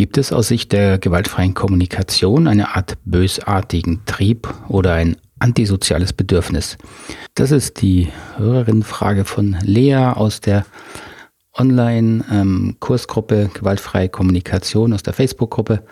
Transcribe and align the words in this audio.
Gibt 0.00 0.16
es 0.16 0.32
aus 0.32 0.48
Sicht 0.48 0.72
der 0.72 0.96
gewaltfreien 0.96 1.52
Kommunikation 1.52 2.46
eine 2.46 2.74
Art 2.74 2.96
bösartigen 3.04 4.00
Trieb 4.06 4.48
oder 4.66 4.94
ein 4.94 5.18
antisoziales 5.40 6.14
Bedürfnis? 6.14 6.78
Das 7.34 7.50
ist 7.50 7.82
die 7.82 8.08
Hörerinnenfrage 8.38 9.26
von 9.26 9.58
Lea 9.62 10.14
aus 10.14 10.40
der 10.40 10.64
Online-Kursgruppe 11.52 13.42
ähm, 13.42 13.50
Gewaltfreie 13.52 14.08
Kommunikation 14.08 14.94
aus 14.94 15.02
der 15.02 15.12
Facebook-Gruppe. 15.12 15.84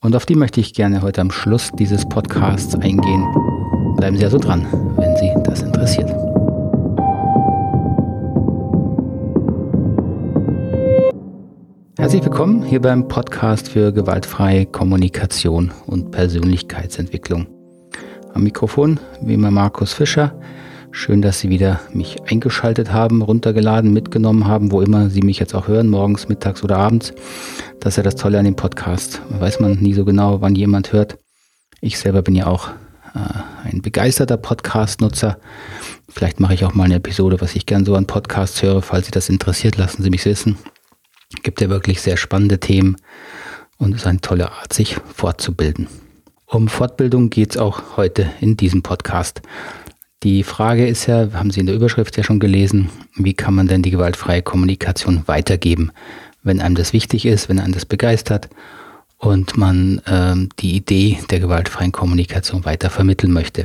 Und 0.00 0.16
auf 0.16 0.26
die 0.26 0.34
möchte 0.34 0.58
ich 0.58 0.74
gerne 0.74 1.02
heute 1.02 1.20
am 1.20 1.30
Schluss 1.30 1.70
dieses 1.78 2.08
Podcasts 2.08 2.74
eingehen. 2.74 3.24
Bleiben 3.96 4.16
Sie 4.16 4.24
also 4.24 4.38
dran, 4.38 4.66
wenn 4.96 5.16
Sie 5.16 5.32
das 5.44 5.62
interessiert. 5.62 6.23
Herzlich 11.96 12.24
willkommen 12.24 12.64
hier 12.64 12.80
beim 12.80 13.06
Podcast 13.06 13.68
für 13.68 13.92
gewaltfreie 13.92 14.66
Kommunikation 14.66 15.72
und 15.86 16.10
Persönlichkeitsentwicklung. 16.10 17.46
Am 18.32 18.42
Mikrofon 18.42 18.98
wie 19.22 19.34
immer 19.34 19.52
Markus 19.52 19.92
Fischer. 19.92 20.36
Schön, 20.90 21.22
dass 21.22 21.38
Sie 21.38 21.50
wieder 21.50 21.80
mich 21.92 22.16
eingeschaltet 22.28 22.92
haben, 22.92 23.22
runtergeladen, 23.22 23.92
mitgenommen 23.92 24.48
haben, 24.48 24.72
wo 24.72 24.80
immer 24.80 25.08
Sie 25.08 25.22
mich 25.22 25.38
jetzt 25.38 25.54
auch 25.54 25.68
hören, 25.68 25.88
morgens, 25.88 26.28
mittags 26.28 26.64
oder 26.64 26.78
abends. 26.78 27.14
Das 27.78 27.92
ist 27.92 27.98
ja 27.98 28.02
das 28.02 28.16
Tolle 28.16 28.40
an 28.40 28.44
dem 28.44 28.56
Podcast. 28.56 29.22
Weiß 29.28 29.60
man 29.60 29.74
nie 29.74 29.94
so 29.94 30.04
genau, 30.04 30.40
wann 30.40 30.56
jemand 30.56 30.92
hört. 30.92 31.18
Ich 31.80 32.00
selber 32.00 32.22
bin 32.22 32.34
ja 32.34 32.48
auch 32.48 32.70
äh, 33.14 33.68
ein 33.68 33.82
begeisterter 33.82 34.36
Podcast-Nutzer. 34.36 35.38
Vielleicht 36.08 36.40
mache 36.40 36.54
ich 36.54 36.64
auch 36.64 36.74
mal 36.74 36.84
eine 36.84 36.96
Episode, 36.96 37.40
was 37.40 37.54
ich 37.54 37.66
gern 37.66 37.84
so 37.84 37.94
an 37.94 38.08
Podcasts 38.08 38.60
höre. 38.64 38.82
Falls 38.82 39.06
Sie 39.06 39.12
das 39.12 39.28
interessiert, 39.28 39.76
lassen 39.76 40.02
Sie 40.02 40.10
mich 40.10 40.24
wissen. 40.24 40.58
Gibt 41.42 41.60
ja 41.60 41.68
wirklich 41.68 42.00
sehr 42.00 42.16
spannende 42.16 42.60
Themen 42.60 42.96
und 43.78 43.94
ist 43.94 44.06
eine 44.06 44.20
tolle 44.20 44.52
Art, 44.52 44.72
sich 44.72 44.96
fortzubilden. 45.14 45.88
Um 46.46 46.68
Fortbildung 46.68 47.30
geht 47.30 47.52
es 47.52 47.56
auch 47.56 47.96
heute 47.96 48.30
in 48.40 48.56
diesem 48.56 48.82
Podcast. 48.82 49.42
Die 50.22 50.42
Frage 50.42 50.86
ist 50.86 51.06
ja, 51.06 51.32
haben 51.32 51.50
Sie 51.50 51.60
in 51.60 51.66
der 51.66 51.74
Überschrift 51.74 52.16
ja 52.16 52.22
schon 52.22 52.40
gelesen, 52.40 52.88
wie 53.16 53.34
kann 53.34 53.54
man 53.54 53.66
denn 53.66 53.82
die 53.82 53.90
gewaltfreie 53.90 54.42
Kommunikation 54.42 55.24
weitergeben, 55.26 55.90
wenn 56.42 56.60
einem 56.60 56.76
das 56.76 56.92
wichtig 56.92 57.26
ist, 57.26 57.48
wenn 57.48 57.58
einem 57.58 57.74
das 57.74 57.84
begeistert 57.84 58.48
und 59.18 59.56
man 59.56 60.00
ähm, 60.06 60.48
die 60.60 60.76
Idee 60.76 61.18
der 61.30 61.40
gewaltfreien 61.40 61.92
Kommunikation 61.92 62.64
weiter 62.64 62.90
vermitteln 62.90 63.32
möchte. 63.32 63.64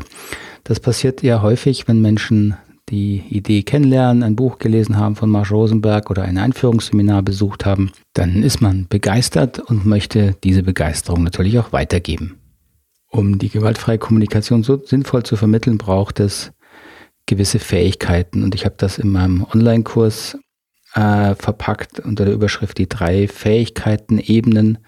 Das 0.63 0.79
passiert 0.79 1.23
ja 1.23 1.41
häufig, 1.41 1.87
wenn 1.87 2.01
Menschen 2.01 2.57
die 2.89 3.23
Idee 3.29 3.63
kennenlernen, 3.63 4.23
ein 4.23 4.35
Buch 4.35 4.57
gelesen 4.57 4.97
haben 4.97 5.15
von 5.15 5.29
Marsch 5.29 5.51
Rosenberg 5.51 6.09
oder 6.09 6.23
ein 6.23 6.37
Einführungsseminar 6.37 7.21
besucht 7.21 7.65
haben, 7.65 7.91
dann 8.13 8.43
ist 8.43 8.61
man 8.61 8.87
begeistert 8.87 9.59
und 9.59 9.85
möchte 9.85 10.35
diese 10.43 10.63
Begeisterung 10.63 11.23
natürlich 11.23 11.59
auch 11.59 11.71
weitergeben. 11.71 12.39
Um 13.11 13.39
die 13.39 13.49
gewaltfreie 13.49 13.97
Kommunikation 13.97 14.63
so 14.63 14.83
sinnvoll 14.83 15.23
zu 15.23 15.35
vermitteln, 15.35 15.77
braucht 15.77 16.19
es 16.19 16.51
gewisse 17.25 17.59
Fähigkeiten. 17.59 18.43
Und 18.43 18.55
ich 18.55 18.65
habe 18.65 18.75
das 18.77 18.97
in 18.97 19.11
meinem 19.11 19.43
Online-Kurs 19.43 20.37
äh, 20.93 21.35
verpackt 21.35 21.99
unter 21.99 22.25
der 22.25 22.33
Überschrift 22.33 22.77
die 22.77 22.89
drei 22.89 23.27
Fähigkeiten, 23.27 24.19
Ebenen, 24.19 24.79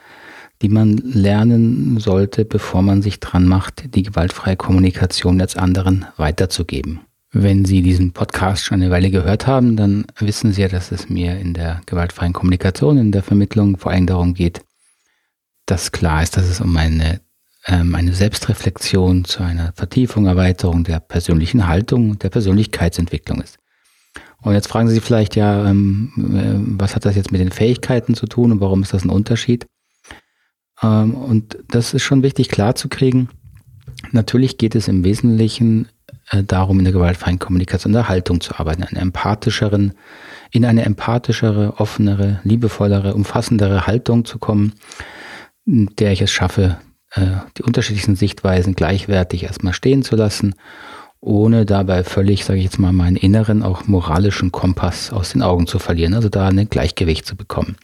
die 0.62 0.70
man 0.70 0.98
lernen 0.98 2.00
sollte, 2.00 2.46
bevor 2.46 2.82
man 2.82 3.02
sich 3.02 3.20
dran 3.20 3.48
macht, 3.48 3.96
die 3.96 4.04
gewaltfreie 4.04 4.56
Kommunikation 4.56 5.40
jetzt 5.40 5.58
anderen 5.58 6.06
weiterzugeben. 6.18 7.02
Wenn 7.34 7.64
Sie 7.64 7.82
diesen 7.82 8.12
Podcast 8.12 8.66
schon 8.66 8.82
eine 8.82 8.92
Weile 8.92 9.10
gehört 9.10 9.48
haben, 9.48 9.78
dann 9.78 10.06
wissen 10.20 10.52
Sie 10.52 10.62
ja, 10.62 10.68
dass 10.68 10.92
es 10.92 11.08
mir 11.08 11.40
in 11.40 11.54
der 11.54 11.82
gewaltfreien 11.86 12.34
Kommunikation, 12.34 12.98
in 12.98 13.14
der 13.14 13.24
Vermittlung 13.24 13.78
vor 13.78 13.94
allem 13.94 14.06
darum 14.06 14.34
geht, 14.34 14.62
dass 15.66 15.94
klar 15.94 16.22
ist, 16.22 16.36
dass 16.36 16.50
es 16.50 16.60
um 16.60 16.76
eine, 16.76 17.22
ähm, 17.68 17.96
eine 17.96 18.14
Selbstreflexion 18.14 19.24
zu 19.24 19.44
einer 19.44 19.72
Vertiefung, 19.74 20.26
Erweiterung 20.26 20.84
der 20.84 21.00
persönlichen 21.00 21.68
Haltung 21.68 22.10
und 22.10 22.24
der 22.24 22.30
Persönlichkeitsentwicklung 22.30 23.42
ist. 23.42 23.60
Und 24.42 24.54
jetzt 24.54 24.68
fragen 24.68 24.90
Sie 24.90 24.96
sich 24.96 25.04
vielleicht 25.04 25.38
ja, 25.38 25.70
ähm, 25.70 26.12
äh, 26.18 26.80
was 26.80 26.96
hat 26.96 27.06
das 27.06 27.16
jetzt 27.16 27.32
mit 27.32 27.40
den 27.40 27.52
Fähigkeiten 27.52 28.14
zu 28.14 28.26
tun 28.26 28.52
und 28.52 28.60
warum 28.60 28.84
ist 28.84 28.94
das 28.94 29.06
ein 29.06 29.10
Unterschied? 29.10 29.68
Ähm, 30.82 31.16
und 31.16 31.60
das 31.70 31.94
ist 31.94 32.04
schon 32.04 32.24
wichtig 32.24 32.50
klar 32.50 32.76
zu 32.76 32.90
kriegen. 32.90 33.30
Natürlich 34.12 34.58
geht 34.58 34.76
es 34.76 34.90
im 34.90 35.06
Wesentlichen 35.06 35.88
äh, 36.32 36.44
darum, 36.44 36.80
in 36.80 36.86
der 36.86 36.94
gewaltfreien 36.94 37.40
Kommunikation 37.40 37.94
der 37.94 38.08
Haltung 38.08 38.42
zu 38.42 38.56
arbeiten, 38.56 38.84
eine 38.84 39.00
empathischeren, 39.00 39.94
in 40.50 40.66
eine 40.66 40.84
empathischere, 40.86 41.76
offenere, 41.78 42.40
liebevollere, 42.44 43.14
umfassendere 43.14 43.86
Haltung 43.86 44.26
zu 44.26 44.40
kommen, 44.40 44.74
in 45.66 45.88
der 46.00 46.14
ich 46.14 46.22
es 46.22 46.32
schaffe, 46.32 46.78
äh, 47.12 47.22
die 47.58 47.64
unterschiedlichsten 47.64 48.16
Sichtweisen 48.16 48.76
gleichwertig 48.76 49.44
erstmal 49.44 49.74
stehen 49.74 50.04
zu 50.04 50.16
lassen, 50.16 50.56
ohne 51.20 51.66
dabei 51.66 52.04
völlig, 52.04 52.46
sage 52.46 52.60
ich 52.60 52.66
jetzt 52.66 52.80
mal, 52.80 52.94
meinen 52.94 53.18
inneren, 53.18 53.62
auch 53.62 53.86
moralischen 53.88 54.52
Kompass 54.52 55.12
aus 55.12 55.34
den 55.34 55.44
Augen 55.44 55.68
zu 55.68 55.80
verlieren, 55.80 56.14
also 56.14 56.30
da 56.30 56.48
ein 56.48 56.70
Gleichgewicht 56.70 57.26
zu 57.26 57.36
bekommen. 57.36 57.76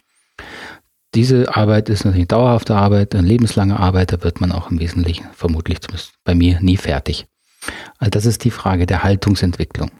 Diese 1.15 1.55
Arbeit 1.55 1.89
ist 1.89 2.05
natürlich 2.05 2.27
dauerhafte 2.27 2.75
Arbeit, 2.75 3.13
eine 3.13 3.27
lebenslange 3.27 3.79
Arbeit, 3.79 4.13
da 4.13 4.23
wird 4.23 4.41
man 4.41 4.51
auch 4.51 4.71
im 4.71 4.79
Wesentlichen 4.79 5.27
vermutlich 5.33 5.81
zumindest 5.81 6.13
bei 6.23 6.33
mir 6.33 6.59
nie 6.61 6.77
fertig. 6.77 7.27
Also 7.97 8.09
das 8.11 8.25
ist 8.25 8.43
die 8.43 8.51
Frage 8.51 8.85
der 8.85 9.03
Haltungsentwicklung. 9.03 9.91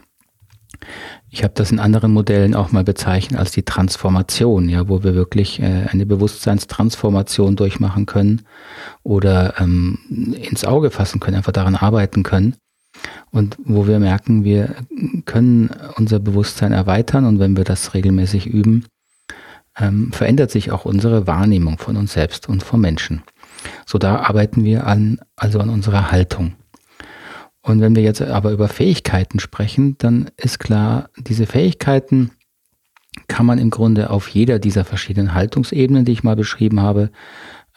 Ich 1.30 1.44
habe 1.44 1.54
das 1.54 1.72
in 1.72 1.80
anderen 1.80 2.14
Modellen 2.14 2.56
auch 2.56 2.72
mal 2.72 2.84
bezeichnet 2.84 3.40
als 3.40 3.52
die 3.52 3.64
Transformation, 3.64 4.70
ja, 4.70 4.88
wo 4.88 5.04
wir 5.04 5.14
wirklich 5.14 5.60
äh, 5.60 5.88
eine 5.90 6.06
Bewusstseinstransformation 6.06 7.56
durchmachen 7.56 8.06
können 8.06 8.44
oder 9.04 9.60
ähm, 9.60 10.00
ins 10.10 10.64
Auge 10.64 10.90
fassen 10.90 11.20
können, 11.20 11.38
einfach 11.38 11.52
daran 11.52 11.76
arbeiten 11.76 12.24
können. 12.24 12.56
Und 13.30 13.58
wo 13.64 13.88
wir 13.88 14.00
merken, 14.00 14.44
wir 14.44 14.76
können 15.26 15.70
unser 15.96 16.20
Bewusstsein 16.20 16.72
erweitern 16.72 17.26
und 17.26 17.40
wenn 17.40 17.58
wir 17.58 17.64
das 17.64 17.94
regelmäßig 17.94 18.48
üben, 18.48 18.86
ähm, 19.78 20.12
verändert 20.12 20.50
sich 20.52 20.72
auch 20.72 20.86
unsere 20.86 21.28
Wahrnehmung 21.28 21.78
von 21.78 21.98
uns 21.98 22.14
selbst 22.14 22.50
und 22.50 22.64
vom 22.64 22.82
Menschen. 22.82 23.22
So 23.86 23.98
da 23.98 24.18
arbeiten 24.22 24.64
wir 24.64 24.88
an, 24.88 25.20
also 25.36 25.60
an 25.60 25.70
unserer 25.70 26.12
Haltung. 26.12 26.56
Und 27.68 27.82
wenn 27.82 27.98
wir 27.98 28.04
jetzt 28.04 28.22
aber 28.22 28.52
über 28.54 28.70
Fähigkeiten 28.70 29.40
sprechen, 29.40 29.98
dann 29.98 30.32
ist 30.38 30.58
klar, 30.58 31.10
diese 31.18 31.46
Fähigkeiten 31.46 32.32
kann 33.28 33.46
man 33.46 33.60
im 33.60 33.72
Grunde 33.72 34.10
auf 34.10 34.30
jeder 34.30 34.58
dieser 34.58 34.86
verschiedenen 34.86 35.34
Haltungsebenen, 35.34 36.06
die 36.06 36.14
ich 36.14 36.24
mal 36.24 36.38
beschrieben 36.38 36.80
habe, 36.80 37.12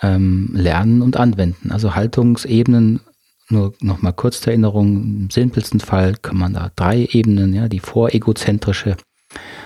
ähm, 0.00 0.50
lernen 0.52 1.02
und 1.02 1.16
anwenden. 1.16 1.72
Also 1.72 1.96
Haltungsebenen, 1.96 3.00
nur 3.48 3.74
nochmal 3.80 4.12
kurz 4.12 4.40
zur 4.40 4.52
Erinnerung, 4.52 5.22
im 5.22 5.30
simpelsten 5.30 5.80
Fall 5.80 6.14
kann 6.22 6.36
man 6.36 6.54
da 6.54 6.70
drei 6.76 7.08
Ebenen, 7.10 7.52
ja, 7.52 7.66
die 7.66 7.80
voregozentrische, 7.80 8.96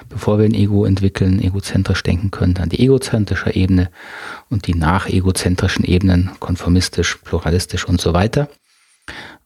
bevor 0.08 0.38
wir 0.38 0.46
ein 0.46 0.54
Ego 0.54 0.86
entwickeln, 0.86 1.38
egozentrisch 1.38 2.02
denken 2.02 2.30
können, 2.30 2.54
dann 2.54 2.70
die 2.70 2.80
egozentrische 2.80 3.54
Ebene 3.54 3.90
und 4.48 4.68
die 4.68 4.74
nachegozentrischen 4.74 5.84
Ebenen, 5.84 6.30
konformistisch, 6.40 7.16
pluralistisch 7.16 7.86
und 7.86 8.00
so 8.00 8.14
weiter. 8.14 8.48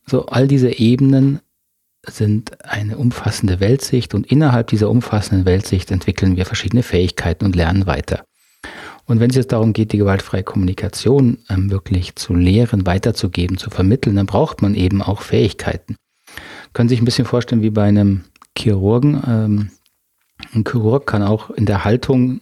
So, 0.08 0.26
all 0.26 0.48
diese 0.48 0.78
Ebenen 0.78 1.40
sind 2.06 2.64
eine 2.64 2.96
umfassende 2.96 3.60
Weltsicht 3.60 4.14
und 4.14 4.26
innerhalb 4.26 4.68
dieser 4.68 4.88
umfassenden 4.88 5.44
Weltsicht 5.44 5.90
entwickeln 5.90 6.36
wir 6.36 6.46
verschiedene 6.46 6.82
Fähigkeiten 6.82 7.44
und 7.44 7.54
lernen 7.54 7.86
weiter. 7.86 8.24
Und 9.04 9.20
wenn 9.20 9.28
es 9.28 9.36
jetzt 9.36 9.52
darum 9.52 9.74
geht, 9.74 9.92
die 9.92 9.98
gewaltfreie 9.98 10.42
Kommunikation 10.42 11.38
ähm, 11.50 11.70
wirklich 11.70 12.16
zu 12.16 12.34
lehren, 12.34 12.86
weiterzugeben, 12.86 13.58
zu 13.58 13.68
vermitteln, 13.68 14.16
dann 14.16 14.26
braucht 14.26 14.62
man 14.62 14.74
eben 14.74 15.02
auch 15.02 15.20
Fähigkeiten. 15.20 15.96
Können 16.72 16.88
Sie 16.88 16.94
sich 16.94 17.02
ein 17.02 17.06
bisschen 17.06 17.26
vorstellen 17.26 17.62
wie 17.62 17.70
bei 17.70 17.84
einem 17.84 18.24
Chirurgen. 18.56 19.22
Ähm, 19.26 19.70
ein 20.54 20.64
Chirurg 20.64 21.06
kann 21.06 21.22
auch 21.22 21.50
in 21.50 21.66
der 21.66 21.84
Haltung 21.84 22.40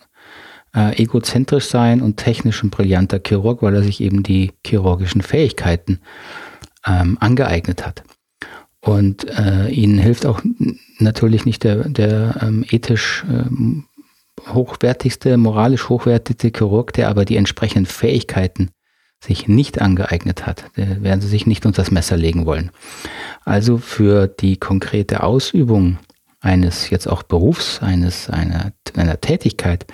äh, 0.75 1.01
egozentrisch 1.03 1.67
sein 1.67 2.01
und 2.01 2.17
technisch 2.17 2.63
ein 2.63 2.71
brillanter 2.71 3.21
Chirurg, 3.25 3.63
weil 3.63 3.75
er 3.75 3.83
sich 3.83 4.01
eben 4.01 4.23
die 4.23 4.53
chirurgischen 4.65 5.23
Fähigkeiten 5.23 6.01
ähm, 6.87 7.19
angeeignet 7.21 7.87
hat. 7.87 8.03
Und 8.81 9.29
äh, 9.29 9.69
ihnen 9.69 9.99
hilft 9.99 10.27
auch 10.27 10.41
natürlich 10.99 11.45
nicht 11.45 11.65
der, 11.65 11.89
der 11.89 12.37
ähm, 12.41 12.65
ethisch 12.69 13.25
ähm, 13.29 13.85
hochwertigste, 14.49 15.37
moralisch 15.37 15.89
hochwertigste 15.89 16.53
Chirurg, 16.57 16.93
der 16.93 17.09
aber 17.09 17.25
die 17.25 17.37
entsprechenden 17.37 17.87
Fähigkeiten 17.87 18.71
sich 19.19 19.49
nicht 19.49 19.81
angeeignet 19.81 20.47
hat. 20.47 20.67
Der 20.77 21.03
werden 21.03 21.21
sie 21.21 21.29
sich 21.29 21.47
nicht 21.47 21.67
unter 21.67 21.83
das 21.83 21.91
Messer 21.91 22.17
legen 22.17 22.47
wollen. 22.47 22.71
Also 23.45 23.79
für 23.79 24.29
die 24.29 24.57
konkrete 24.57 25.23
Ausübung 25.23 25.99
eines 26.41 26.91
jetzt 26.91 27.09
auch 27.09 27.23
Berufs, 27.23 27.83
eines 27.83 28.31
einer, 28.31 28.73
einer 28.95 29.21
Tätigkeit 29.21 29.87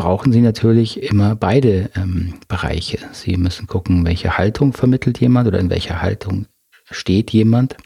brauchen 0.00 0.32
Sie 0.32 0.40
natürlich 0.40 1.02
immer 1.02 1.36
beide 1.36 1.90
ähm, 1.94 2.32
Bereiche. 2.48 3.00
Sie 3.12 3.36
müssen 3.36 3.66
gucken, 3.66 4.06
welche 4.06 4.38
Haltung 4.38 4.72
vermittelt 4.72 5.20
jemand 5.20 5.46
oder 5.46 5.58
in 5.58 5.68
welcher 5.68 6.00
Haltung 6.00 6.46
steht 6.90 7.32
jemand 7.32 7.76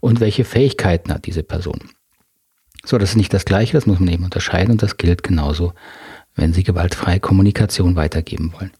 und 0.00 0.18
welche 0.18 0.42
Fähigkeiten 0.42 1.12
hat 1.12 1.26
diese 1.26 1.44
Person. 1.44 1.90
So, 2.84 2.98
das 2.98 3.10
ist 3.10 3.16
nicht 3.16 3.32
das 3.32 3.44
Gleiche, 3.44 3.74
das 3.74 3.86
muss 3.86 4.00
man 4.00 4.08
eben 4.08 4.24
unterscheiden 4.24 4.72
und 4.72 4.82
das 4.82 4.96
gilt 4.96 5.22
genauso, 5.22 5.74
wenn 6.34 6.52
Sie 6.52 6.64
gewaltfreie 6.64 7.20
Kommunikation 7.20 7.94
weitergeben 7.94 8.52
wollen. 8.58 8.72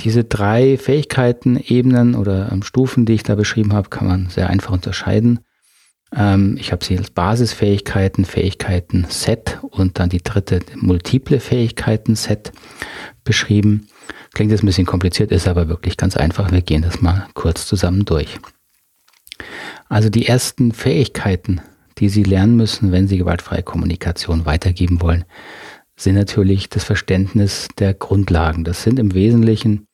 Diese 0.00 0.24
drei 0.24 0.78
Fähigkeiten, 0.78 1.56
Ebenen 1.56 2.16
oder 2.16 2.50
ähm, 2.50 2.64
Stufen, 2.64 3.06
die 3.06 3.12
ich 3.12 3.22
da 3.22 3.36
beschrieben 3.36 3.72
habe, 3.72 3.88
kann 3.88 4.08
man 4.08 4.30
sehr 4.30 4.50
einfach 4.50 4.72
unterscheiden. 4.72 5.38
Ähm, 6.14 6.56
ich 6.58 6.72
habe 6.72 6.84
sie 6.84 6.98
als 6.98 7.10
Basisfähigkeiten, 7.10 8.24
Fähigkeiten 8.24 9.06
Set 9.08 9.58
und 9.62 9.98
dann 9.98 10.08
die 10.08 10.22
dritte 10.22 10.60
multiple 10.76 11.40
Fähigkeiten 11.40 12.16
Set 12.16 12.52
beschrieben. 13.24 13.88
Klingt 14.32 14.50
jetzt 14.50 14.62
ein 14.62 14.66
bisschen 14.66 14.86
kompliziert, 14.86 15.30
ist 15.30 15.48
aber 15.48 15.68
wirklich 15.68 15.96
ganz 15.96 16.16
einfach. 16.16 16.50
Wir 16.50 16.62
gehen 16.62 16.82
das 16.82 17.00
mal 17.00 17.26
kurz 17.34 17.66
zusammen 17.66 18.04
durch. 18.04 18.38
Also 19.88 20.08
die 20.08 20.26
ersten 20.26 20.72
Fähigkeiten, 20.72 21.60
die 21.98 22.08
Sie 22.08 22.22
lernen 22.22 22.56
müssen, 22.56 22.92
wenn 22.92 23.08
Sie 23.08 23.18
gewaltfreie 23.18 23.62
Kommunikation 23.62 24.46
weitergeben 24.46 25.00
wollen, 25.00 25.24
sind 25.96 26.14
natürlich 26.14 26.68
das 26.68 26.84
Verständnis 26.84 27.68
der 27.78 27.94
Grundlagen. 27.94 28.64
Das 28.64 28.82
sind 28.82 28.98
im 28.98 29.14
Wesentlichen 29.14 29.86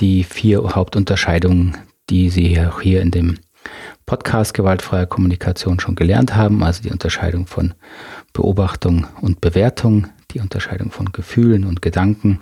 die 0.00 0.24
vier 0.24 0.74
Hauptunterscheidungen, 0.74 1.76
die 2.08 2.30
Sie 2.30 2.58
auch 2.60 2.80
hier 2.80 3.02
in 3.02 3.10
dem 3.10 3.38
Podcast 4.10 4.54
Gewaltfreie 4.54 5.06
Kommunikation 5.06 5.78
schon 5.78 5.94
gelernt 5.94 6.34
haben. 6.34 6.64
Also 6.64 6.82
die 6.82 6.90
Unterscheidung 6.90 7.46
von 7.46 7.74
Beobachtung 8.32 9.06
und 9.20 9.40
Bewertung, 9.40 10.08
die 10.32 10.40
Unterscheidung 10.40 10.90
von 10.90 11.12
Gefühlen 11.12 11.64
und 11.64 11.80
Gedanken, 11.80 12.40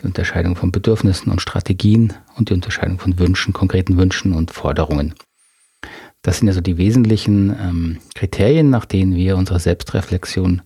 die 0.00 0.06
Unterscheidung 0.06 0.56
von 0.56 0.72
Bedürfnissen 0.72 1.30
und 1.30 1.42
Strategien 1.42 2.14
und 2.36 2.48
die 2.48 2.54
Unterscheidung 2.54 2.98
von 2.98 3.18
Wünschen, 3.18 3.52
konkreten 3.52 3.98
Wünschen 3.98 4.32
und 4.32 4.50
Forderungen. 4.50 5.12
Das 6.22 6.38
sind 6.38 6.48
also 6.48 6.62
die 6.62 6.78
wesentlichen 6.78 7.50
ähm, 7.50 7.98
Kriterien, 8.14 8.70
nach 8.70 8.86
denen 8.86 9.14
wir 9.14 9.36
unsere 9.36 9.60
Selbstreflexion 9.60 10.62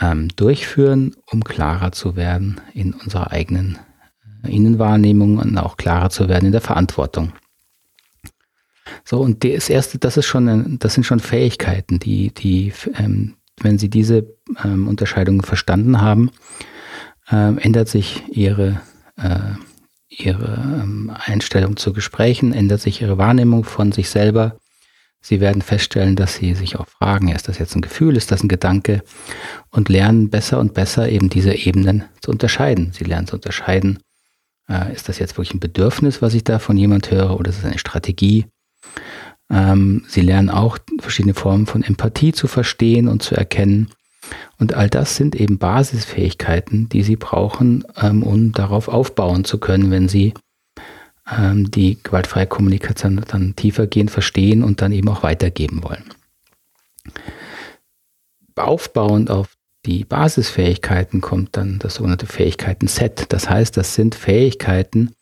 ähm, 0.00 0.28
durchführen, 0.36 1.16
um 1.28 1.42
klarer 1.42 1.90
zu 1.90 2.14
werden 2.14 2.60
in 2.72 2.94
unserer 2.94 3.32
eigenen 3.32 3.80
äh, 4.44 4.54
Innenwahrnehmung 4.54 5.38
und 5.38 5.58
auch 5.58 5.76
klarer 5.76 6.10
zu 6.10 6.28
werden 6.28 6.46
in 6.46 6.52
der 6.52 6.60
Verantwortung. 6.60 7.32
So, 9.04 9.20
und 9.20 9.44
das 9.44 9.70
erste, 9.70 9.98
das 9.98 10.16
ist 10.16 10.26
schon, 10.26 10.78
das 10.78 10.94
sind 10.94 11.04
schon 11.04 11.20
Fähigkeiten, 11.20 11.98
die, 11.98 12.32
die, 12.32 12.72
ähm, 12.96 13.34
wenn 13.60 13.78
Sie 13.78 13.88
diese 13.88 14.26
ähm, 14.64 14.88
Unterscheidungen 14.88 15.42
verstanden 15.42 16.00
haben, 16.00 16.30
ähm, 17.30 17.58
ändert 17.58 17.88
sich 17.88 18.22
Ihre, 18.30 18.80
äh, 19.16 19.54
Ihre 20.08 20.80
ähm, 20.82 21.12
Einstellung 21.14 21.76
zu 21.76 21.92
Gesprächen, 21.92 22.52
ändert 22.52 22.80
sich 22.80 23.00
Ihre 23.00 23.18
Wahrnehmung 23.18 23.64
von 23.64 23.92
sich 23.92 24.10
selber. 24.10 24.58
Sie 25.20 25.40
werden 25.40 25.62
feststellen, 25.62 26.16
dass 26.16 26.34
Sie 26.34 26.54
sich 26.54 26.76
auch 26.76 26.86
fragen, 26.86 27.28
ist 27.28 27.48
das 27.48 27.58
jetzt 27.58 27.74
ein 27.74 27.80
Gefühl, 27.80 28.16
ist 28.16 28.30
das 28.30 28.42
ein 28.42 28.48
Gedanke? 28.48 29.02
Und 29.70 29.88
lernen 29.88 30.28
besser 30.28 30.60
und 30.60 30.74
besser 30.74 31.08
eben 31.08 31.30
diese 31.30 31.54
Ebenen 31.54 32.04
zu 32.20 32.30
unterscheiden. 32.30 32.92
Sie 32.92 33.04
lernen 33.04 33.26
zu 33.26 33.36
unterscheiden, 33.36 34.00
äh, 34.68 34.92
ist 34.92 35.08
das 35.08 35.18
jetzt 35.18 35.32
wirklich 35.38 35.54
ein 35.54 35.60
Bedürfnis, 35.60 36.20
was 36.20 36.34
ich 36.34 36.44
da 36.44 36.58
von 36.58 36.76
jemand 36.76 37.10
höre, 37.10 37.38
oder 37.38 37.50
ist 37.50 37.58
es 37.58 37.64
eine 37.64 37.78
Strategie? 37.78 38.46
Ähm, 39.50 40.04
sie 40.08 40.22
lernen 40.22 40.50
auch 40.50 40.78
verschiedene 41.00 41.34
Formen 41.34 41.66
von 41.66 41.82
Empathie 41.82 42.32
zu 42.32 42.46
verstehen 42.46 43.08
und 43.08 43.22
zu 43.22 43.34
erkennen. 43.34 43.88
Und 44.58 44.74
all 44.74 44.88
das 44.88 45.16
sind 45.16 45.34
eben 45.34 45.58
Basisfähigkeiten, 45.58 46.88
die 46.88 47.02
sie 47.02 47.16
brauchen, 47.16 47.84
ähm, 48.00 48.22
um 48.22 48.52
darauf 48.52 48.88
aufbauen 48.88 49.44
zu 49.44 49.58
können, 49.58 49.90
wenn 49.90 50.08
sie 50.08 50.34
ähm, 51.30 51.70
die 51.70 52.02
gewaltfreie 52.02 52.46
Kommunikation 52.46 53.22
dann 53.28 53.56
tiefergehend 53.56 54.10
verstehen 54.10 54.62
und 54.62 54.80
dann 54.80 54.92
eben 54.92 55.08
auch 55.08 55.22
weitergeben 55.22 55.82
wollen. 55.82 56.04
Aufbauend 58.56 59.30
auf 59.30 59.56
die 59.84 60.04
Basisfähigkeiten 60.04 61.20
kommt 61.20 61.56
dann 61.56 61.78
das 61.78 61.96
sogenannte 61.96 62.26
Fähigkeiten-Set. 62.26 63.26
Das 63.30 63.50
heißt, 63.50 63.76
das 63.76 63.94
sind 63.94 64.14
Fähigkeiten, 64.14 65.12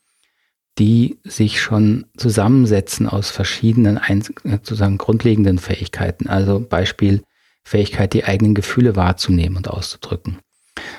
die 0.79 1.19
sich 1.25 1.61
schon 1.61 2.07
zusammensetzen 2.17 3.09
aus 3.09 3.31
verschiedenen 3.31 4.01
sozusagen 4.45 4.99
grundlegenden 4.99 5.59
Fähigkeiten. 5.59 6.29
Also 6.29 6.61
Beispiel 6.61 7.23
Fähigkeit, 7.65 8.15
die 8.15 8.25
eigenen 8.25 8.55
Gefühle 8.55 8.97
wahrzunehmen 8.97 9.57
und 9.57 9.69
auszudrücken. 9.69 10.39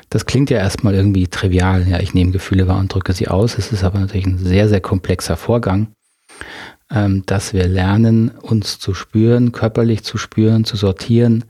Das 0.09 0.25
klingt 0.25 0.49
ja 0.49 0.59
erstmal 0.59 0.93
irgendwie 0.93 1.27
trivial. 1.27 1.87
Ja, 1.87 1.99
ich 1.99 2.13
nehme 2.13 2.31
Gefühle 2.31 2.67
wahr 2.67 2.79
und 2.79 2.93
drücke 2.93 3.13
sie 3.13 3.27
aus. 3.27 3.57
Es 3.57 3.71
ist 3.71 3.83
aber 3.83 3.99
natürlich 3.99 4.27
ein 4.27 4.37
sehr, 4.37 4.69
sehr 4.69 4.81
komplexer 4.81 5.35
Vorgang, 5.35 5.87
ähm, 6.91 7.23
dass 7.25 7.53
wir 7.53 7.67
lernen, 7.67 8.29
uns 8.29 8.79
zu 8.79 8.93
spüren, 8.93 9.51
körperlich 9.51 10.03
zu 10.03 10.17
spüren, 10.17 10.65
zu 10.65 10.77
sortieren. 10.77 11.45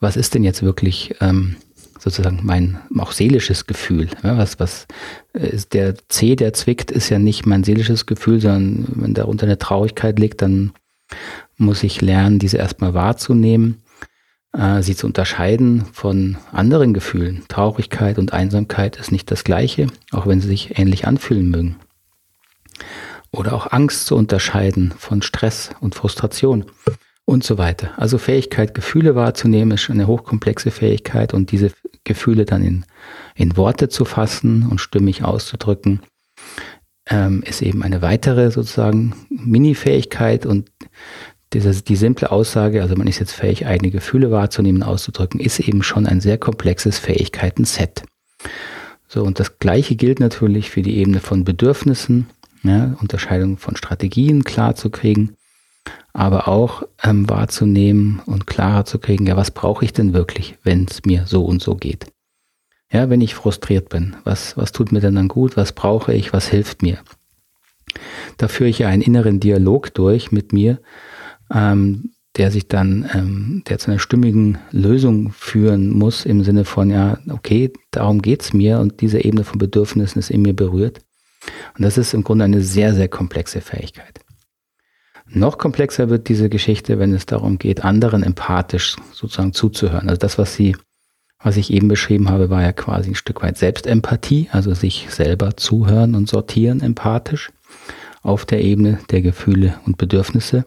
Was 0.00 0.16
ist 0.16 0.34
denn 0.34 0.44
jetzt 0.44 0.62
wirklich 0.62 1.14
ähm, 1.20 1.56
sozusagen 2.00 2.40
mein 2.42 2.78
auch 2.98 3.12
seelisches 3.12 3.66
Gefühl. 3.66 4.08
Ja, 4.22 4.38
was, 4.38 4.58
was 4.58 4.86
ist 5.32 5.74
der 5.74 5.94
C, 6.08 6.34
der 6.34 6.52
zwickt, 6.52 6.90
ist 6.90 7.10
ja 7.10 7.18
nicht 7.18 7.46
mein 7.46 7.62
seelisches 7.62 8.06
Gefühl, 8.06 8.40
sondern 8.40 8.86
wenn 8.96 9.14
darunter 9.14 9.46
eine 9.46 9.58
Traurigkeit 9.58 10.18
liegt, 10.18 10.42
dann 10.42 10.72
muss 11.56 11.82
ich 11.82 12.00
lernen, 12.00 12.38
diese 12.38 12.56
erstmal 12.56 12.94
wahrzunehmen, 12.94 13.82
äh, 14.52 14.82
sie 14.82 14.96
zu 14.96 15.06
unterscheiden 15.06 15.84
von 15.92 16.38
anderen 16.52 16.94
Gefühlen. 16.94 17.42
Traurigkeit 17.48 18.18
und 18.18 18.32
Einsamkeit 18.32 18.96
ist 18.96 19.12
nicht 19.12 19.30
das 19.30 19.44
gleiche, 19.44 19.88
auch 20.10 20.26
wenn 20.26 20.40
sie 20.40 20.48
sich 20.48 20.78
ähnlich 20.78 21.06
anfühlen 21.06 21.50
mögen. 21.50 21.76
Oder 23.30 23.52
auch 23.52 23.70
Angst 23.70 24.06
zu 24.06 24.16
unterscheiden 24.16 24.92
von 24.96 25.22
Stress 25.22 25.70
und 25.80 25.94
Frustration 25.94 26.64
und 27.24 27.44
so 27.44 27.58
weiter. 27.58 27.90
Also 27.96 28.18
Fähigkeit, 28.18 28.74
Gefühle 28.74 29.14
wahrzunehmen, 29.14 29.72
ist 29.72 29.88
eine 29.88 30.08
hochkomplexe 30.08 30.72
Fähigkeit 30.72 31.32
und 31.32 31.52
diese 31.52 31.70
Gefühle 32.10 32.44
dann 32.44 32.62
in, 32.62 32.84
in 33.34 33.56
Worte 33.56 33.88
zu 33.88 34.04
fassen 34.04 34.66
und 34.66 34.80
stimmig 34.80 35.22
auszudrücken, 35.22 36.00
ähm, 37.08 37.42
ist 37.46 37.62
eben 37.62 37.82
eine 37.82 38.02
weitere 38.02 38.50
sozusagen 38.50 39.14
Mini-Fähigkeit 39.28 40.44
und 40.44 40.70
diese, 41.52 41.82
die 41.82 41.96
simple 41.96 42.30
Aussage, 42.30 42.82
also 42.82 42.96
man 42.96 43.06
ist 43.06 43.18
jetzt 43.18 43.32
fähig, 43.32 43.66
eigene 43.66 43.90
Gefühle 43.90 44.30
wahrzunehmen, 44.30 44.82
auszudrücken, 44.82 45.40
ist 45.40 45.60
eben 45.60 45.82
schon 45.82 46.06
ein 46.06 46.20
sehr 46.20 46.38
komplexes 46.38 46.98
Fähigkeiten-Set. 46.98 48.02
So, 49.08 49.24
und 49.24 49.40
das 49.40 49.58
Gleiche 49.58 49.96
gilt 49.96 50.20
natürlich 50.20 50.70
für 50.70 50.82
die 50.82 50.98
Ebene 50.98 51.20
von 51.20 51.44
Bedürfnissen, 51.44 52.28
ja, 52.62 52.96
Unterscheidung 53.00 53.56
von 53.56 53.74
Strategien 53.76 54.44
klar 54.44 54.76
zu 54.76 54.90
kriegen, 54.90 55.34
aber 56.12 56.48
auch 56.48 56.82
ähm, 57.02 57.28
wahrzunehmen 57.28 58.20
und 58.26 58.46
klarer 58.46 58.84
zu 58.84 58.98
kriegen, 58.98 59.26
ja, 59.26 59.36
was 59.36 59.50
brauche 59.50 59.84
ich 59.84 59.92
denn 59.92 60.12
wirklich, 60.12 60.56
wenn 60.62 60.86
es 60.90 61.04
mir 61.04 61.26
so 61.26 61.44
und 61.44 61.62
so 61.62 61.74
geht? 61.74 62.06
Ja, 62.92 63.08
wenn 63.08 63.20
ich 63.20 63.34
frustriert 63.34 63.88
bin, 63.88 64.16
was, 64.24 64.56
was 64.56 64.72
tut 64.72 64.90
mir 64.90 65.00
denn 65.00 65.14
dann 65.14 65.28
gut, 65.28 65.56
was 65.56 65.72
brauche 65.72 66.12
ich, 66.12 66.32
was 66.32 66.48
hilft 66.48 66.82
mir? 66.82 66.98
Da 68.36 68.48
führe 68.48 68.70
ich 68.70 68.80
ja 68.80 68.88
einen 68.88 69.02
inneren 69.02 69.38
Dialog 69.38 69.94
durch 69.94 70.32
mit 70.32 70.52
mir, 70.52 70.80
ähm, 71.52 72.12
der 72.36 72.50
sich 72.50 72.68
dann, 72.68 73.08
ähm, 73.12 73.62
der 73.68 73.78
zu 73.78 73.90
einer 73.90 73.98
stimmigen 73.98 74.58
Lösung 74.70 75.32
führen 75.32 75.90
muss, 75.90 76.24
im 76.24 76.44
Sinne 76.44 76.64
von, 76.64 76.90
ja, 76.90 77.18
okay, 77.28 77.72
darum 77.90 78.22
geht's 78.22 78.52
mir 78.52 78.80
und 78.80 79.00
diese 79.00 79.24
Ebene 79.24 79.44
von 79.44 79.58
Bedürfnissen 79.58 80.18
ist 80.18 80.30
in 80.30 80.42
mir 80.42 80.54
berührt. 80.54 81.00
Und 81.76 81.82
das 81.82 81.98
ist 81.98 82.14
im 82.14 82.24
Grunde 82.24 82.44
eine 82.44 82.60
sehr, 82.60 82.94
sehr 82.94 83.08
komplexe 83.08 83.60
Fähigkeit. 83.60 84.20
Noch 85.32 85.58
komplexer 85.58 86.10
wird 86.10 86.28
diese 86.28 86.48
Geschichte, 86.48 86.98
wenn 86.98 87.12
es 87.12 87.24
darum 87.24 87.58
geht, 87.58 87.84
anderen 87.84 88.22
empathisch 88.24 88.96
sozusagen 89.12 89.52
zuzuhören. 89.52 90.08
Also 90.08 90.18
das, 90.18 90.38
was 90.38 90.54
Sie, 90.54 90.76
was 91.40 91.56
ich 91.56 91.72
eben 91.72 91.86
beschrieben 91.86 92.30
habe, 92.30 92.50
war 92.50 92.62
ja 92.62 92.72
quasi 92.72 93.10
ein 93.10 93.14
Stück 93.14 93.42
weit 93.42 93.56
Selbstempathie, 93.56 94.48
also 94.50 94.74
sich 94.74 95.06
selber 95.10 95.56
zuhören 95.56 96.16
und 96.16 96.28
sortieren 96.28 96.80
empathisch 96.80 97.52
auf 98.22 98.44
der 98.44 98.62
Ebene 98.62 98.98
der 99.10 99.22
Gefühle 99.22 99.74
und 99.86 99.98
Bedürfnisse. 99.98 100.64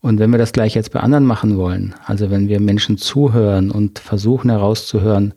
Und 0.00 0.18
wenn 0.18 0.30
wir 0.30 0.38
das 0.38 0.52
gleich 0.52 0.74
jetzt 0.74 0.92
bei 0.92 1.00
anderen 1.00 1.26
machen 1.26 1.58
wollen, 1.58 1.94
also 2.06 2.30
wenn 2.30 2.48
wir 2.48 2.60
Menschen 2.60 2.96
zuhören 2.96 3.70
und 3.70 3.98
versuchen 3.98 4.48
herauszuhören, 4.48 5.34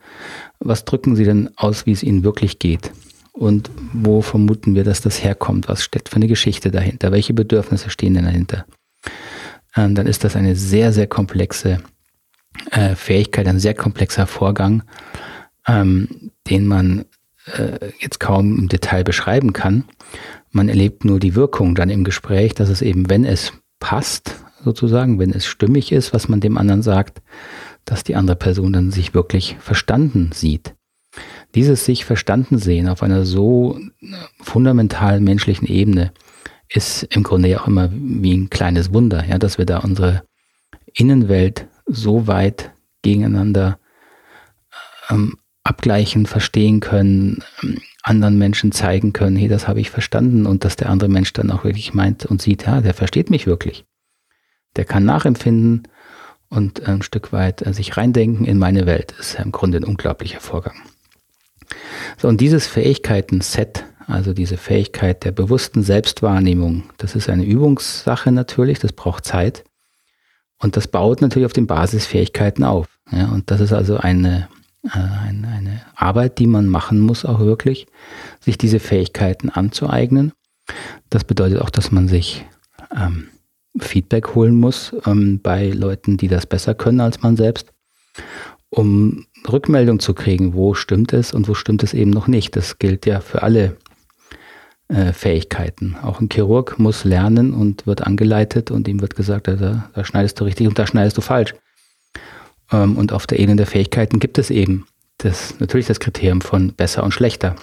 was 0.60 0.86
drücken 0.86 1.18
sie 1.18 1.26
denn 1.26 1.50
aus, 1.58 1.86
wie 1.86 1.92
es 1.92 2.04
ihnen 2.04 2.24
wirklich 2.24 2.60
geht? 2.60 2.92
Und 3.32 3.72
wo 3.94 4.22
vermuten 4.22 4.76
wir, 4.76 4.84
dass 4.84 5.02
das 5.02 5.24
herkommt? 5.24 5.68
Was 5.70 5.84
steckt 5.84 6.10
für 6.10 6.18
eine 6.18 6.28
Geschichte 6.28 6.70
dahinter? 6.70 7.12
Welche 7.12 7.34
Bedürfnisse 7.34 7.90
stehen 7.90 8.14
denn 8.14 8.26
dahinter? 8.26 8.66
Und 9.76 9.96
dann 9.96 10.08
ist 10.08 10.24
das 10.24 10.36
eine 10.36 10.56
sehr, 10.56 10.92
sehr 10.92 11.08
komplexe 11.08 11.82
äh, 12.72 12.96
Fähigkeit, 12.96 13.48
ein 13.48 13.60
sehr 13.60 13.74
komplexer 13.74 14.28
Vorgang, 14.28 14.84
ähm, 15.66 16.32
den 16.50 16.68
man 16.68 17.06
äh, 17.46 17.92
jetzt 18.00 18.20
kaum 18.20 18.58
im 18.58 18.68
Detail 18.68 19.04
beschreiben 19.04 19.54
kann. 19.54 19.86
Man 20.52 20.68
erlebt 20.68 21.06
nur 21.06 21.20
die 21.20 21.36
Wirkung 21.36 21.76
dann 21.76 21.90
im 21.90 22.04
Gespräch, 22.04 22.54
dass 22.54 22.70
es 22.70 22.82
eben, 22.82 23.10
wenn 23.10 23.24
es 23.24 23.54
passt, 23.80 24.36
sozusagen, 24.64 25.18
wenn 25.20 25.32
es 25.32 25.46
stimmig 25.46 25.92
ist, 25.92 26.14
was 26.14 26.28
man 26.28 26.42
dem 26.42 26.58
anderen 26.58 26.84
sagt, 26.84 27.22
dass 27.86 28.04
die 28.04 28.16
andere 28.16 28.36
Person 28.36 28.74
dann 28.74 28.92
sich 28.92 29.14
wirklich 29.14 29.58
verstanden 29.60 30.32
sieht. 30.34 30.76
Dieses 31.56 31.86
sich 31.86 32.06
verstanden 32.06 32.58
sehen 32.58 32.88
auf 32.88 33.04
einer 33.04 33.26
so 33.26 33.80
fundamentalen 34.42 35.24
menschlichen 35.24 35.68
Ebene 35.68 36.14
ist 36.70 37.04
im 37.04 37.24
Grunde 37.24 37.50
ja 37.50 37.62
auch 37.62 37.68
immer 37.68 37.90
wie 37.92 38.34
ein 38.34 38.50
kleines 38.50 38.94
Wunder, 38.94 39.26
ja, 39.28 39.38
dass 39.38 39.58
wir 39.58 39.66
da 39.66 39.80
unsere 39.80 40.24
Innenwelt 40.94 41.68
so 41.86 42.28
weit 42.28 42.72
gegeneinander 43.02 43.78
ähm, 45.10 45.38
abgleichen, 45.64 46.26
verstehen 46.26 46.80
können, 46.80 47.44
ähm, 47.62 47.80
anderen 48.04 48.38
Menschen 48.38 48.72
zeigen 48.72 49.14
können, 49.14 49.36
hey, 49.36 49.48
das 49.48 49.68
habe 49.68 49.80
ich 49.80 49.92
verstanden 49.92 50.48
und 50.48 50.66
dass 50.66 50.76
der 50.76 50.90
andere 50.90 51.10
Mensch 51.10 51.34
dann 51.34 51.52
auch 51.52 51.64
wirklich 51.64 51.94
meint 51.94 52.26
und 52.26 52.42
sieht, 52.42 52.66
ja, 52.66 52.82
der 52.82 52.94
versteht 52.94 53.30
mich 53.30 53.46
wirklich. 53.46 53.86
Der 54.76 54.86
kann 54.86 55.06
nachempfinden 55.06 55.88
und 56.50 56.88
ein 56.88 57.02
Stück 57.02 57.32
weit 57.32 57.66
äh, 57.66 57.74
sich 57.74 57.98
reindenken 57.98 58.46
in 58.46 58.58
meine 58.58 58.86
Welt. 58.86 59.14
Ist 59.20 59.34
ja 59.34 59.44
im 59.44 59.52
Grunde 59.52 59.78
ein 59.80 59.84
unglaublicher 59.84 60.40
Vorgang. 60.40 60.76
So, 62.18 62.28
und 62.28 62.42
dieses 62.42 62.68
Fähigkeiten-Set, 62.68 63.86
also 64.08 64.34
diese 64.34 64.58
Fähigkeit 64.58 65.24
der 65.24 65.32
bewussten 65.32 65.84
Selbstwahrnehmung, 65.84 66.84
das 66.98 67.16
ist 67.16 67.30
eine 67.30 67.46
Übungssache 67.46 68.32
natürlich, 68.32 68.80
das 68.80 68.94
braucht 68.94 69.26
Zeit. 69.26 69.64
Und 70.60 70.78
das 70.78 70.88
baut 70.88 71.22
natürlich 71.22 71.48
auf 71.48 71.54
den 71.54 71.66
Basisfähigkeiten 71.66 72.64
auf. 72.64 72.88
Ja, 73.12 73.30
und 73.30 73.50
das 73.50 73.62
ist 73.62 73.74
also 73.74 73.98
eine, 73.98 74.48
äh, 74.84 74.90
eine, 74.98 75.48
eine 75.48 75.82
Arbeit, 75.96 76.38
die 76.38 76.48
man 76.48 76.68
machen 76.68 77.00
muss, 77.00 77.26
auch 77.26 77.40
wirklich, 77.40 77.88
sich 78.40 78.58
diese 78.58 78.80
Fähigkeiten 78.80 79.50
anzueignen. 79.50 80.34
Das 81.10 81.24
bedeutet 81.24 81.62
auch, 81.62 81.72
dass 81.72 81.92
man 81.92 82.08
sich 82.08 82.46
ähm, 82.96 83.30
Feedback 83.80 84.36
holen 84.36 84.56
muss 84.56 84.94
ähm, 85.06 85.40
bei 85.42 85.70
Leuten, 85.70 86.18
die 86.18 86.28
das 86.28 86.46
besser 86.46 86.76
können 86.76 87.00
als 87.00 87.22
man 87.22 87.38
selbst, 87.38 87.72
um 88.70 89.26
Rückmeldung 89.50 90.00
zu 90.00 90.14
kriegen, 90.14 90.54
wo 90.54 90.74
stimmt 90.74 91.14
es 91.14 91.34
und 91.34 91.48
wo 91.48 91.54
stimmt 91.54 91.84
es 91.84 91.94
eben 91.94 92.12
noch 92.12 92.28
nicht. 92.28 92.56
Das 92.56 92.80
gilt 92.80 93.06
ja 93.06 93.22
für 93.22 93.44
alle 93.44 93.78
äh, 94.88 95.14
Fähigkeiten. 95.14 95.96
Auch 96.02 96.20
ein 96.20 96.30
Chirurg 96.32 96.78
muss 96.78 97.04
lernen 97.04 97.54
und 97.54 97.88
wird 97.88 98.06
angeleitet 98.06 98.72
und 98.72 98.88
ihm 98.88 99.02
wird 99.02 99.16
gesagt, 99.16 99.48
da, 99.48 99.90
da 99.94 100.06
schneidest 100.06 100.40
du 100.40 100.44
richtig 100.44 100.68
und 100.68 100.78
da 100.78 100.86
schneidest 100.86 101.18
du 101.18 101.22
falsch. 101.22 101.56
Ähm, 102.72 102.98
und 102.98 103.14
auf 103.14 103.28
der 103.28 103.40
Ebene 103.40 103.58
der 103.58 103.68
Fähigkeiten 103.68 104.20
gibt 104.20 104.38
es 104.38 104.50
eben 104.50 104.86
das, 105.18 105.60
natürlich 105.60 105.88
das 105.88 106.00
Kriterium 106.00 106.42
von 106.42 106.74
besser 106.74 107.04
und 107.04 107.14
schlechter. 107.14 107.56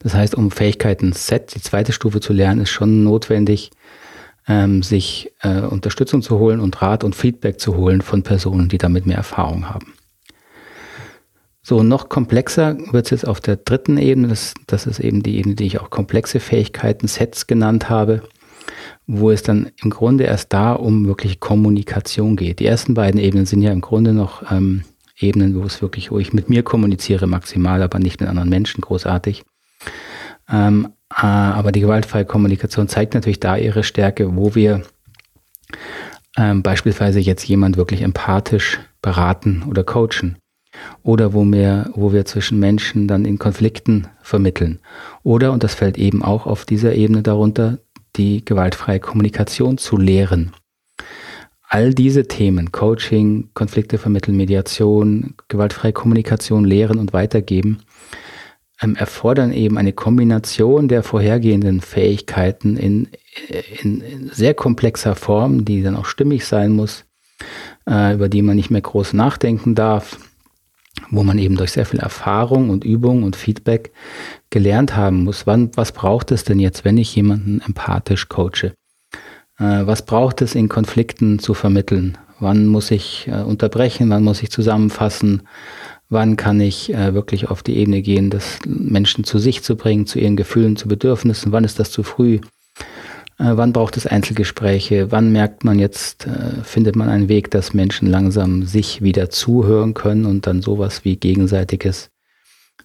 Das 0.00 0.14
heißt, 0.14 0.34
um 0.34 0.50
Fähigkeiten 0.50 1.12
Set, 1.12 1.54
die 1.54 1.62
zweite 1.62 1.92
Stufe 1.92 2.20
zu 2.20 2.32
lernen, 2.32 2.60
ist 2.60 2.70
schon 2.70 3.02
notwendig, 3.02 3.70
ähm, 4.46 4.82
sich 4.82 5.32
äh, 5.42 5.60
Unterstützung 5.60 6.22
zu 6.22 6.38
holen 6.38 6.60
und 6.60 6.80
Rat 6.80 7.04
und 7.04 7.14
Feedback 7.14 7.60
zu 7.60 7.76
holen 7.76 8.02
von 8.02 8.22
Personen, 8.22 8.68
die 8.68 8.78
damit 8.78 9.06
mehr 9.06 9.16
Erfahrung 9.16 9.68
haben. 9.68 9.94
So, 11.68 11.82
noch 11.82 12.08
komplexer 12.08 12.78
wird 12.92 13.04
es 13.04 13.10
jetzt 13.10 13.28
auf 13.28 13.42
der 13.42 13.56
dritten 13.56 13.98
Ebene, 13.98 14.28
das, 14.28 14.54
das 14.66 14.86
ist 14.86 15.00
eben 15.00 15.22
die 15.22 15.36
Ebene, 15.36 15.54
die 15.54 15.66
ich 15.66 15.78
auch 15.78 15.90
komplexe 15.90 16.40
Fähigkeiten, 16.40 17.08
Sets 17.08 17.46
genannt 17.46 17.90
habe, 17.90 18.22
wo 19.06 19.30
es 19.30 19.42
dann 19.42 19.70
im 19.82 19.90
Grunde 19.90 20.24
erst 20.24 20.54
da 20.54 20.72
um 20.72 21.06
wirklich 21.06 21.40
Kommunikation 21.40 22.36
geht. 22.36 22.60
Die 22.60 22.64
ersten 22.64 22.94
beiden 22.94 23.20
Ebenen 23.20 23.44
sind 23.44 23.60
ja 23.60 23.70
im 23.70 23.82
Grunde 23.82 24.14
noch 24.14 24.50
ähm, 24.50 24.84
Ebenen, 25.18 25.60
wo 25.60 25.64
es 25.64 25.82
wirklich, 25.82 26.10
wo 26.10 26.18
ich 26.18 26.32
mit 26.32 26.48
mir 26.48 26.62
kommuniziere 26.62 27.26
maximal, 27.26 27.82
aber 27.82 27.98
nicht 27.98 28.18
mit 28.18 28.30
anderen 28.30 28.48
Menschen 28.48 28.80
großartig. 28.80 29.44
Ähm, 30.50 30.88
äh, 31.14 31.26
aber 31.26 31.70
die 31.70 31.80
gewaltfreie 31.80 32.24
Kommunikation 32.24 32.88
zeigt 32.88 33.12
natürlich 33.12 33.40
da 33.40 33.58
ihre 33.58 33.84
Stärke, 33.84 34.34
wo 34.36 34.54
wir 34.54 34.84
ähm, 36.38 36.62
beispielsweise 36.62 37.20
jetzt 37.20 37.46
jemand 37.46 37.76
wirklich 37.76 38.00
empathisch 38.00 38.80
beraten 39.02 39.64
oder 39.68 39.84
coachen. 39.84 40.38
Oder 41.02 41.32
wo 41.32 41.44
wir, 41.44 41.90
wo 41.94 42.12
wir 42.12 42.24
zwischen 42.24 42.58
Menschen 42.58 43.08
dann 43.08 43.24
in 43.24 43.38
Konflikten 43.38 44.08
vermitteln. 44.22 44.80
Oder, 45.22 45.52
und 45.52 45.62
das 45.62 45.74
fällt 45.74 45.98
eben 45.98 46.22
auch 46.22 46.46
auf 46.46 46.64
dieser 46.64 46.94
Ebene 46.94 47.22
darunter, 47.22 47.78
die 48.16 48.44
gewaltfreie 48.44 49.00
Kommunikation 49.00 49.78
zu 49.78 49.96
lehren. 49.96 50.52
All 51.62 51.92
diese 51.92 52.26
Themen, 52.26 52.72
Coaching, 52.72 53.50
Konflikte 53.52 53.98
vermitteln, 53.98 54.36
Mediation, 54.36 55.34
gewaltfreie 55.48 55.92
Kommunikation, 55.92 56.64
lehren 56.64 56.98
und 56.98 57.12
weitergeben, 57.12 57.80
ähm, 58.80 58.96
erfordern 58.96 59.52
eben 59.52 59.76
eine 59.76 59.92
Kombination 59.92 60.88
der 60.88 61.02
vorhergehenden 61.02 61.80
Fähigkeiten 61.80 62.76
in, 62.76 63.08
in, 63.82 64.00
in, 64.00 64.30
sehr 64.32 64.54
komplexer 64.54 65.14
Form, 65.14 65.64
die 65.64 65.82
dann 65.82 65.96
auch 65.96 66.06
stimmig 66.06 66.46
sein 66.46 66.72
muss, 66.72 67.04
äh, 67.88 68.14
über 68.14 68.28
die 68.28 68.42
man 68.42 68.56
nicht 68.56 68.70
mehr 68.70 68.80
groß 68.80 69.12
nachdenken 69.12 69.74
darf, 69.74 70.18
wo 71.10 71.22
man 71.22 71.38
eben 71.38 71.56
durch 71.56 71.72
sehr 71.72 71.86
viel 71.86 72.00
Erfahrung 72.00 72.70
und 72.70 72.84
Übung 72.84 73.22
und 73.22 73.36
Feedback 73.36 73.92
gelernt 74.50 74.96
haben 74.96 75.24
muss, 75.24 75.46
wann, 75.46 75.70
was 75.74 75.92
braucht 75.92 76.30
es 76.30 76.44
denn 76.44 76.58
jetzt, 76.58 76.84
wenn 76.84 76.98
ich 76.98 77.14
jemanden 77.14 77.60
empathisch 77.60 78.28
coache? 78.28 78.72
Äh, 79.58 79.86
was 79.86 80.04
braucht 80.04 80.42
es 80.42 80.54
in 80.54 80.68
Konflikten 80.68 81.38
zu 81.38 81.54
vermitteln? 81.54 82.18
Wann 82.40 82.66
muss 82.66 82.90
ich 82.90 83.28
äh, 83.28 83.42
unterbrechen? 83.42 84.10
Wann 84.10 84.22
muss 84.24 84.42
ich 84.42 84.50
zusammenfassen? 84.50 85.42
Wann 86.08 86.36
kann 86.36 86.60
ich 86.60 86.94
äh, 86.94 87.12
wirklich 87.12 87.50
auf 87.50 87.62
die 87.62 87.76
Ebene 87.76 88.00
gehen, 88.00 88.30
das 88.30 88.60
Menschen 88.66 89.24
zu 89.24 89.38
sich 89.38 89.62
zu 89.62 89.76
bringen, 89.76 90.06
zu 90.06 90.18
ihren 90.18 90.36
Gefühlen, 90.36 90.76
zu 90.76 90.88
Bedürfnissen? 90.88 91.52
Wann 91.52 91.64
ist 91.64 91.78
das 91.78 91.90
zu 91.90 92.02
früh? 92.02 92.40
Äh, 93.38 93.56
wann 93.56 93.72
braucht 93.72 93.96
es 93.96 94.06
Einzelgespräche? 94.06 95.12
Wann 95.12 95.32
merkt 95.32 95.64
man 95.64 95.78
jetzt, 95.78 96.26
äh, 96.26 96.62
findet 96.62 96.96
man 96.96 97.08
einen 97.08 97.28
Weg, 97.28 97.50
dass 97.50 97.74
Menschen 97.74 98.08
langsam 98.08 98.64
sich 98.64 99.02
wieder 99.02 99.30
zuhören 99.30 99.94
können 99.94 100.26
und 100.26 100.46
dann 100.46 100.60
sowas 100.60 101.04
wie 101.04 101.16
gegenseitiges 101.16 102.10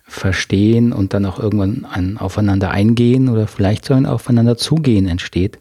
Verstehen 0.05 0.93
und 0.93 1.13
dann 1.13 1.25
auch 1.25 1.39
irgendwann 1.39 1.85
ein 1.85 2.17
Aufeinander 2.17 2.71
eingehen 2.71 3.29
oder 3.29 3.47
vielleicht 3.47 3.85
so 3.85 3.93
ein 3.93 4.05
Aufeinander 4.05 4.57
zugehen 4.57 5.07
entsteht? 5.07 5.59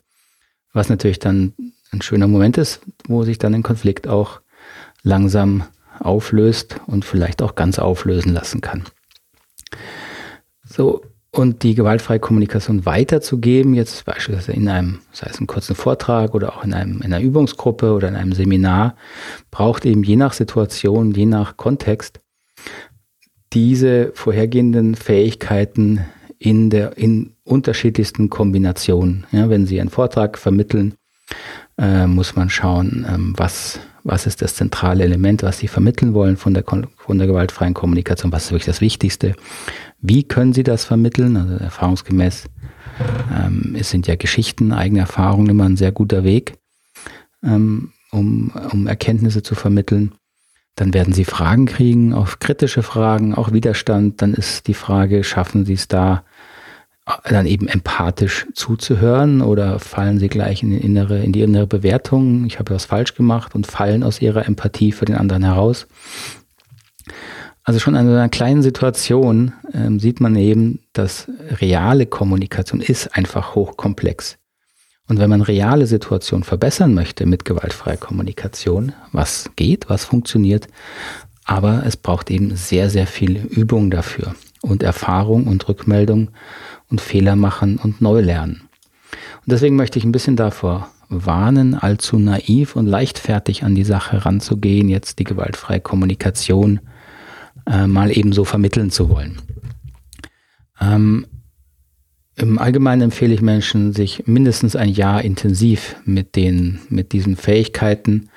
Was 0.72 0.88
natürlich 0.88 1.18
dann 1.18 1.54
ein 1.90 2.02
schöner 2.02 2.28
Moment 2.28 2.58
ist, 2.58 2.80
wo 3.06 3.22
sich 3.22 3.38
dann 3.38 3.54
ein 3.54 3.62
Konflikt 3.62 4.08
auch 4.08 4.40
langsam 5.02 5.64
auflöst 6.00 6.80
und 6.86 7.04
vielleicht 7.04 7.42
auch 7.42 7.54
ganz 7.54 7.78
auflösen 7.78 8.32
lassen 8.32 8.60
kann. 8.60 8.84
So, 10.64 11.02
und 11.34 11.62
die 11.62 11.74
gewaltfreie 11.74 12.20
Kommunikation 12.20 12.84
weiterzugeben, 12.84 13.74
jetzt 13.74 14.04
beispielsweise 14.04 14.52
in 14.52 14.68
einem, 14.68 15.00
sei 15.12 15.28
es 15.30 15.38
einem 15.38 15.46
kurzen 15.46 15.74
Vortrag 15.74 16.34
oder 16.34 16.56
auch 16.56 16.64
in, 16.64 16.74
einem, 16.74 16.98
in 16.98 17.12
einer 17.12 17.20
Übungsgruppe 17.20 17.92
oder 17.92 18.08
in 18.08 18.16
einem 18.16 18.32
Seminar, 18.32 18.96
braucht 19.50 19.86
eben 19.86 20.02
je 20.02 20.16
nach 20.16 20.34
Situation, 20.34 21.12
je 21.12 21.26
nach 21.26 21.56
Kontext 21.56 22.20
diese 23.54 24.12
vorhergehenden 24.14 24.94
Fähigkeiten 24.94 26.04
in 26.38 26.70
der 26.70 26.98
in 26.98 27.34
unterschiedlichsten 27.44 28.28
Kombinationen. 28.28 29.26
Ja, 29.30 29.48
wenn 29.48 29.66
Sie 29.66 29.80
einen 29.80 29.90
Vortrag 29.90 30.38
vermitteln, 30.38 30.94
äh, 31.78 32.06
muss 32.06 32.36
man 32.36 32.50
schauen, 32.50 33.06
ähm, 33.08 33.34
was 33.36 33.80
was 34.04 34.26
ist 34.26 34.42
das 34.42 34.54
zentrale 34.54 35.04
Element, 35.04 35.42
was 35.42 35.58
Sie 35.58 35.68
vermitteln 35.68 36.14
wollen 36.14 36.36
von 36.36 36.54
der, 36.54 36.64
von 36.64 37.18
der 37.18 37.26
gewaltfreien 37.26 37.74
Kommunikation, 37.74 38.32
was 38.32 38.46
ist 38.46 38.50
wirklich 38.50 38.66
das 38.66 38.80
Wichtigste, 38.80 39.34
wie 40.00 40.24
können 40.24 40.52
Sie 40.52 40.64
das 40.64 40.84
vermitteln, 40.84 41.36
also 41.36 41.56
erfahrungsgemäß, 41.56 42.46
ähm, 43.32 43.76
es 43.78 43.90
sind 43.90 44.06
ja 44.06 44.16
Geschichten, 44.16 44.72
eigene 44.72 45.00
Erfahrungen 45.00 45.50
immer 45.50 45.64
ein 45.64 45.76
sehr 45.76 45.92
guter 45.92 46.24
Weg, 46.24 46.54
ähm, 47.42 47.92
um, 48.10 48.52
um 48.72 48.86
Erkenntnisse 48.86 49.42
zu 49.42 49.54
vermitteln. 49.54 50.12
Dann 50.74 50.94
werden 50.94 51.12
Sie 51.12 51.24
Fragen 51.24 51.66
kriegen, 51.66 52.14
auch 52.14 52.38
kritische 52.38 52.82
Fragen, 52.82 53.34
auch 53.34 53.52
Widerstand. 53.52 54.22
Dann 54.22 54.32
ist 54.32 54.68
die 54.68 54.74
Frage, 54.74 55.22
schaffen 55.22 55.66
Sie 55.66 55.74
es 55.74 55.86
da, 55.86 56.24
dann 57.24 57.46
eben 57.46 57.66
empathisch 57.66 58.46
zuzuhören 58.54 59.42
oder 59.42 59.78
fallen 59.80 60.18
sie 60.18 60.28
gleich 60.28 60.62
in 60.62 60.70
die 60.70 60.78
innere, 60.78 61.22
in 61.22 61.32
die 61.32 61.42
innere 61.42 61.66
Bewertung, 61.66 62.44
ich 62.46 62.58
habe 62.58 62.74
was 62.74 62.84
falsch 62.84 63.14
gemacht 63.14 63.54
und 63.54 63.66
fallen 63.66 64.04
aus 64.04 64.20
ihrer 64.20 64.46
Empathie 64.46 64.92
für 64.92 65.04
den 65.04 65.16
anderen 65.16 65.42
heraus. 65.42 65.86
Also 67.64 67.80
schon 67.80 67.94
in 67.94 68.08
einer 68.08 68.28
kleinen 68.28 68.62
Situation 68.62 69.52
ähm, 69.72 70.00
sieht 70.00 70.20
man 70.20 70.36
eben, 70.36 70.80
dass 70.92 71.28
reale 71.60 72.06
Kommunikation 72.06 72.80
ist 72.80 73.16
einfach 73.16 73.54
hochkomplex. 73.54 74.38
Und 75.08 75.18
wenn 75.18 75.30
man 75.30 75.42
reale 75.42 75.86
Situationen 75.86 76.44
verbessern 76.44 76.94
möchte 76.94 77.26
mit 77.26 77.44
gewaltfreier 77.44 77.96
Kommunikation, 77.96 78.92
was 79.10 79.50
geht, 79.56 79.88
was 79.88 80.04
funktioniert, 80.04 80.68
aber 81.44 81.82
es 81.84 81.96
braucht 81.96 82.30
eben 82.30 82.54
sehr, 82.56 82.88
sehr 82.88 83.08
viel 83.08 83.36
Übung 83.36 83.90
dafür 83.90 84.34
und 84.62 84.82
Erfahrung 84.82 85.46
und 85.46 85.68
Rückmeldung 85.68 86.30
und 86.90 87.00
Fehler 87.00 87.36
machen 87.36 87.78
und 87.78 88.00
neu 88.00 88.20
lernen. 88.20 88.68
Und 89.44 89.52
deswegen 89.52 89.76
möchte 89.76 89.98
ich 89.98 90.04
ein 90.04 90.12
bisschen 90.12 90.36
davor 90.36 90.88
warnen, 91.08 91.74
allzu 91.74 92.18
naiv 92.18 92.74
und 92.74 92.86
leichtfertig 92.86 93.64
an 93.64 93.74
die 93.74 93.84
Sache 93.84 94.24
ranzugehen, 94.24 94.88
jetzt 94.88 95.18
die 95.18 95.24
gewaltfreie 95.24 95.80
Kommunikation 95.80 96.80
äh, 97.66 97.86
mal 97.86 98.16
eben 98.16 98.32
so 98.32 98.44
vermitteln 98.44 98.90
zu 98.90 99.10
wollen. 99.10 99.42
Ähm, 100.80 101.26
Im 102.36 102.58
Allgemeinen 102.58 103.02
empfehle 103.02 103.34
ich 103.34 103.42
Menschen, 103.42 103.92
sich 103.92 104.26
mindestens 104.26 104.74
ein 104.74 104.88
Jahr 104.88 105.22
intensiv 105.22 105.96
mit 106.04 106.34
den, 106.34 106.80
mit 106.88 107.12
diesen 107.12 107.36
Fähigkeiten 107.36 108.30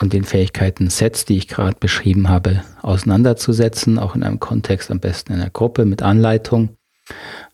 und 0.00 0.12
den 0.12 0.24
Fähigkeiten-Sets, 0.24 1.24
die 1.24 1.36
ich 1.36 1.48
gerade 1.48 1.76
beschrieben 1.78 2.28
habe, 2.28 2.62
auseinanderzusetzen, 2.82 3.98
auch 3.98 4.14
in 4.14 4.22
einem 4.22 4.40
Kontext, 4.40 4.90
am 4.90 5.00
besten 5.00 5.32
in 5.32 5.40
einer 5.40 5.50
Gruppe 5.50 5.84
mit 5.84 6.02
Anleitung, 6.02 6.70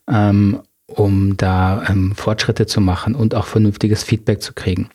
ähm, 0.09 0.61
um 0.87 1.37
da 1.37 1.85
ähm, 1.89 2.15
Fortschritte 2.15 2.67
zu 2.67 2.81
machen 2.81 3.15
und 3.15 3.35
auch 3.35 3.47
vernünftiges 3.47 4.03
Feedback 4.03 4.43
zu 4.43 4.53
kriegen. 4.53 4.91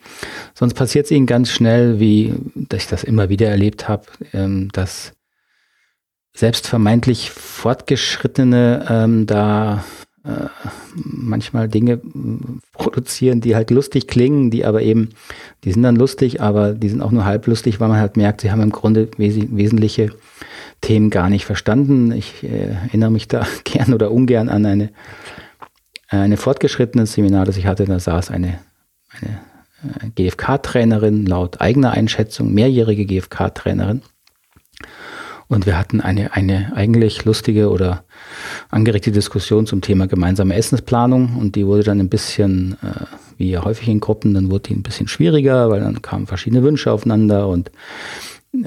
Sonst 0.54 0.76
passiert 0.76 1.06
es 1.06 1.12
ihnen 1.12 1.26
ganz 1.26 1.50
schnell, 1.50 2.00
wie 2.00 2.36
ich 2.72 2.88
das 2.88 3.04
immer 3.04 3.30
wieder 3.30 3.50
erlebt 3.50 3.88
habe, 3.88 4.06
ähm, 4.34 4.70
dass 4.72 5.14
selbst 6.36 6.68
vermeintlich 6.68 7.32
Fortgeschrittene 7.32 8.86
ähm, 8.88 9.26
da 9.26 9.84
äh, 10.26 10.48
manchmal 10.96 11.70
Dinge 11.70 12.02
produzieren, 12.74 13.42
die 13.42 13.56
halt 13.56 13.72
lustig 13.72 14.08
klingen, 14.08 14.52
die 14.52 14.66
aber 14.66 14.82
eben, 14.82 15.10
die 15.64 15.72
sind 15.72 15.84
dann 15.84 15.96
lustig, 15.96 16.42
aber 16.42 16.74
die 16.74 16.90
sind 16.90 17.02
auch 17.02 17.12
nur 17.12 17.26
halb 17.26 17.48
lustig, 17.48 17.80
weil 17.80 17.88
man 17.88 18.00
halt 18.00 18.18
merkt, 18.18 18.42
sie 18.42 18.52
haben 18.52 18.62
im 18.62 18.72
Grunde 18.72 19.10
wes 19.18 19.36
wesentliche 19.38 20.12
Themen 20.82 21.10
gar 21.10 21.30
nicht 21.30 21.46
verstanden. 21.46 22.12
Ich 22.12 22.44
äh, 22.44 22.76
erinnere 22.88 23.12
mich 23.12 23.28
da 23.28 23.46
gern 23.64 23.94
oder 23.94 24.12
ungern 24.12 24.50
an 24.50 24.66
eine, 24.66 24.90
eine 26.10 26.38
fortgeschrittene 26.38 27.06
Seminar, 27.06 27.46
das 27.46 27.58
ich 27.58 27.66
hatte. 27.66 27.86
Da 27.86 28.00
saß 28.00 28.32
eine, 28.32 28.60
eine 29.12 29.40
äh, 30.02 30.10
GFK-Trainerin, 30.16 31.26
laut 31.26 31.62
eigener 31.62 31.92
Einschätzung, 31.92 32.54
mehrjährige 32.54 33.06
GFK-Trainerin. 33.06 34.02
Und 35.50 35.66
wir 35.66 35.78
hatten 35.78 36.00
eine, 36.00 36.34
eine 36.34 36.74
eigentlich 36.76 37.26
lustige 37.26 37.72
oder 37.72 38.04
angeregte 38.70 39.12
Diskussion 39.12 39.66
zum 39.66 39.82
Thema 39.82 40.08
gemeinsame 40.08 40.56
Essensplanung. 40.56 41.38
Und 41.38 41.56
die 41.56 41.66
wurde 41.66 41.84
dann 41.84 42.00
ein 42.00 42.08
bisschen, 42.08 42.78
äh, 42.84 43.06
wie 43.38 43.58
häufig 43.58 43.88
in 43.88 44.00
Gruppen, 44.00 44.36
dann 44.36 44.52
wurde 44.52 44.70
die 44.70 44.76
ein 44.76 44.84
bisschen 44.84 45.08
schwieriger, 45.08 45.72
weil 45.72 45.82
dann 45.82 46.04
kamen 46.04 46.28
verschiedene 46.28 46.62
Wünsche 46.62 46.92
aufeinander. 46.92 47.48
Und 47.48 47.72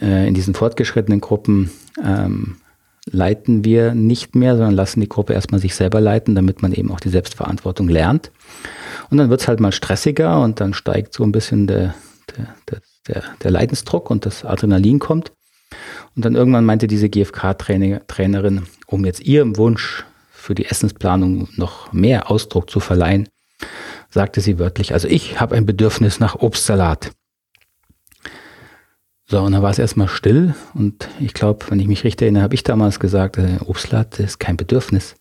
äh, 0.00 0.26
in 0.26 0.34
diesen 0.34 0.54
fortgeschrittenen 0.54 1.20
Gruppen 1.20 1.70
ähm, 2.04 2.56
leiten 3.08 3.64
wir 3.64 3.94
nicht 3.94 4.34
mehr, 4.34 4.56
sondern 4.56 4.74
lassen 4.74 5.00
die 5.00 5.08
Gruppe 5.08 5.34
erstmal 5.34 5.60
sich 5.60 5.76
selber 5.76 6.00
leiten, 6.00 6.34
damit 6.34 6.62
man 6.62 6.72
eben 6.72 6.90
auch 6.90 7.00
die 7.00 7.10
Selbstverantwortung 7.10 7.88
lernt. 7.88 8.32
Und 9.08 9.18
dann 9.18 9.30
wird 9.30 9.40
es 9.40 9.46
halt 9.46 9.60
mal 9.60 9.72
stressiger 9.72 10.42
und 10.42 10.58
dann 10.58 10.74
steigt 10.74 11.14
so 11.14 11.22
ein 11.22 11.30
bisschen 11.30 11.68
der, 11.68 11.94
der, 12.36 12.82
der, 13.06 13.22
der 13.40 13.50
Leidensdruck 13.52 14.10
und 14.10 14.26
das 14.26 14.44
Adrenalin 14.44 14.98
kommt. 14.98 15.32
Und 16.14 16.24
dann 16.24 16.34
irgendwann 16.34 16.64
meinte 16.64 16.86
diese 16.86 17.08
GfK-Trainerin, 17.08 18.66
um 18.86 19.04
jetzt 19.04 19.20
ihrem 19.20 19.56
Wunsch 19.56 20.04
für 20.30 20.54
die 20.54 20.66
Essensplanung 20.66 21.48
noch 21.56 21.92
mehr 21.92 22.30
Ausdruck 22.30 22.68
zu 22.68 22.80
verleihen, 22.80 23.28
sagte 24.10 24.40
sie 24.40 24.58
wörtlich, 24.58 24.92
also 24.92 25.08
ich 25.08 25.40
habe 25.40 25.54
ein 25.54 25.66
Bedürfnis 25.66 26.20
nach 26.20 26.36
Obstsalat. 26.36 27.12
So, 29.26 29.40
und 29.40 29.52
dann 29.52 29.62
war 29.62 29.70
es 29.70 29.78
erstmal 29.78 30.08
still 30.08 30.54
und 30.74 31.08
ich 31.18 31.32
glaube, 31.32 31.64
wenn 31.70 31.80
ich 31.80 31.86
mich 31.86 32.04
richtig 32.04 32.26
erinnere, 32.26 32.42
habe 32.42 32.54
ich 32.54 32.64
damals 32.64 33.00
gesagt, 33.00 33.38
äh, 33.38 33.58
Obstsalat 33.64 34.18
ist 34.18 34.38
kein 34.38 34.58
Bedürfnis. 34.58 35.14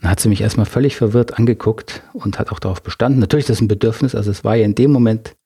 Dann 0.00 0.10
hat 0.10 0.20
sie 0.20 0.30
mich 0.30 0.40
erstmal 0.40 0.66
völlig 0.66 0.96
verwirrt 0.96 1.38
angeguckt 1.38 2.02
und 2.14 2.38
hat 2.38 2.50
auch 2.50 2.58
darauf 2.58 2.82
bestanden. 2.82 3.18
Natürlich 3.18 3.44
ist 3.44 3.50
das 3.50 3.60
ein 3.60 3.68
Bedürfnis, 3.68 4.14
also 4.14 4.30
es 4.30 4.44
war 4.44 4.56
ihr 4.56 4.64
in 4.64 4.74
dem 4.74 4.92
Moment 4.92 5.36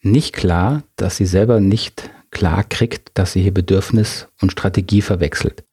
nicht 0.00 0.34
klar, 0.34 0.82
dass 0.96 1.18
sie 1.18 1.26
selber 1.26 1.60
nicht 1.60 2.10
klar 2.30 2.64
kriegt, 2.64 3.10
dass 3.14 3.32
sie 3.32 3.42
hier 3.42 3.54
Bedürfnis 3.54 4.28
und 4.40 4.52
Strategie 4.52 5.02
verwechselt. 5.02 5.64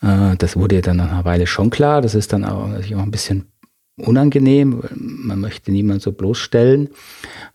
Äh, 0.00 0.36
das 0.36 0.56
wurde 0.56 0.76
ihr 0.76 0.82
dann 0.82 0.98
nach 0.98 1.10
einer 1.10 1.24
Weile 1.24 1.46
schon 1.46 1.70
klar. 1.70 2.02
Das 2.02 2.14
ist 2.14 2.32
dann 2.32 2.44
auch, 2.44 2.68
auch 2.68 3.02
ein 3.02 3.10
bisschen 3.10 3.46
unangenehm. 3.96 4.82
Man 4.94 5.40
möchte 5.40 5.70
niemand 5.70 6.02
so 6.02 6.12
bloßstellen. 6.12 6.90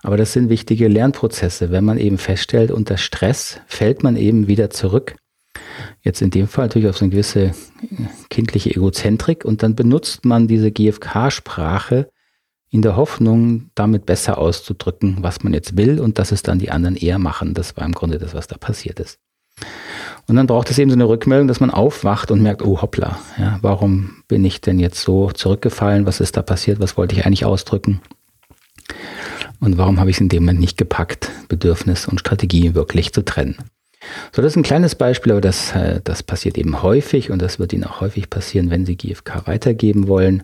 Aber 0.04 0.18
das 0.18 0.34
sind 0.34 0.50
wichtige 0.50 0.88
Lernprozesse. 0.88 1.72
Wenn 1.72 1.84
man 1.86 1.98
eben 1.98 2.18
feststellt, 2.18 2.72
unter 2.72 2.98
Stress 2.98 3.60
fällt 3.68 4.04
man 4.04 4.16
eben 4.16 4.48
wieder 4.48 4.70
zurück 4.70 5.16
Jetzt 6.02 6.22
in 6.22 6.32
dem 6.32 6.48
Fall 6.48 6.66
natürlich 6.66 6.88
auf 6.88 6.98
so 6.98 7.06
eine 7.06 7.12
gewisse 7.12 7.52
kindliche 8.30 8.72
Egozentrik 8.72 9.46
und 9.46 9.64
dann 9.64 9.76
benutzt 9.76 10.26
man 10.26 10.48
diese 10.48 10.72
GFK-Sprache 10.72 12.10
in 12.70 12.82
der 12.82 12.96
Hoffnung, 12.96 13.70
damit 13.76 14.06
besser 14.06 14.38
auszudrücken, 14.38 15.18
was 15.22 15.44
man 15.44 15.54
jetzt 15.54 15.78
will 15.78 16.00
und 16.00 16.20
dass 16.20 16.32
es 16.32 16.44
dann 16.44 16.60
die 16.60 16.72
anderen 16.72 16.96
eher 16.96 17.20
machen. 17.20 17.54
Das 17.54 17.78
war 17.78 17.86
im 17.86 17.94
Grunde 17.94 18.18
das, 18.18 18.34
was 18.34 18.48
da 18.48 18.58
passiert 18.58 19.00
ist. 19.00 19.20
Und 20.28 20.36
dann 20.36 20.48
braucht 20.48 20.70
es 20.70 20.78
eben 20.78 20.92
so 20.92 20.96
eine 20.96 21.08
Rückmeldung, 21.08 21.48
dass 21.48 21.62
man 21.62 21.72
aufwacht 21.72 22.32
und 22.32 22.42
merkt, 22.42 22.62
oh 22.62 22.82
hoppla, 22.82 23.18
ja, 23.38 23.60
warum 23.62 24.24
bin 24.28 24.44
ich 24.44 24.60
denn 24.60 24.78
jetzt 24.78 25.02
so 25.02 25.32
zurückgefallen? 25.32 26.06
Was 26.06 26.20
ist 26.20 26.36
da 26.36 26.42
passiert? 26.42 26.80
Was 26.80 26.98
wollte 26.98 27.16
ich 27.16 27.26
eigentlich 27.26 27.46
ausdrücken? 27.46 28.02
Und 29.60 29.78
warum 29.78 30.00
habe 30.00 30.10
ich 30.10 30.18
es 30.18 30.22
in 30.22 30.30
dem 30.30 30.44
Moment 30.44 30.60
nicht 30.60 30.78
gepackt, 30.78 31.32
Bedürfnis 31.48 32.08
und 32.08 32.20
Strategie 32.20 32.76
wirklich 32.76 33.14
zu 33.14 33.24
trennen? 33.24 33.58
So, 34.32 34.42
das 34.42 34.54
ist 34.54 34.58
ein 34.58 34.64
kleines 34.64 34.96
Beispiel, 34.96 35.32
aber 35.32 35.42
das, 35.42 35.74
äh, 35.74 36.02
das 36.04 36.24
passiert 36.24 36.58
eben 36.58 36.84
häufig 36.84 37.32
und 37.32 37.42
das 37.42 37.58
wird 37.58 37.74
Ihnen 37.74 37.86
auch 37.86 38.02
häufig 38.02 38.30
passieren, 38.30 38.70
wenn 38.70 38.86
Sie 38.86 38.96
GFK 38.96 39.48
weitergeben 39.48 40.08
wollen. 40.08 40.44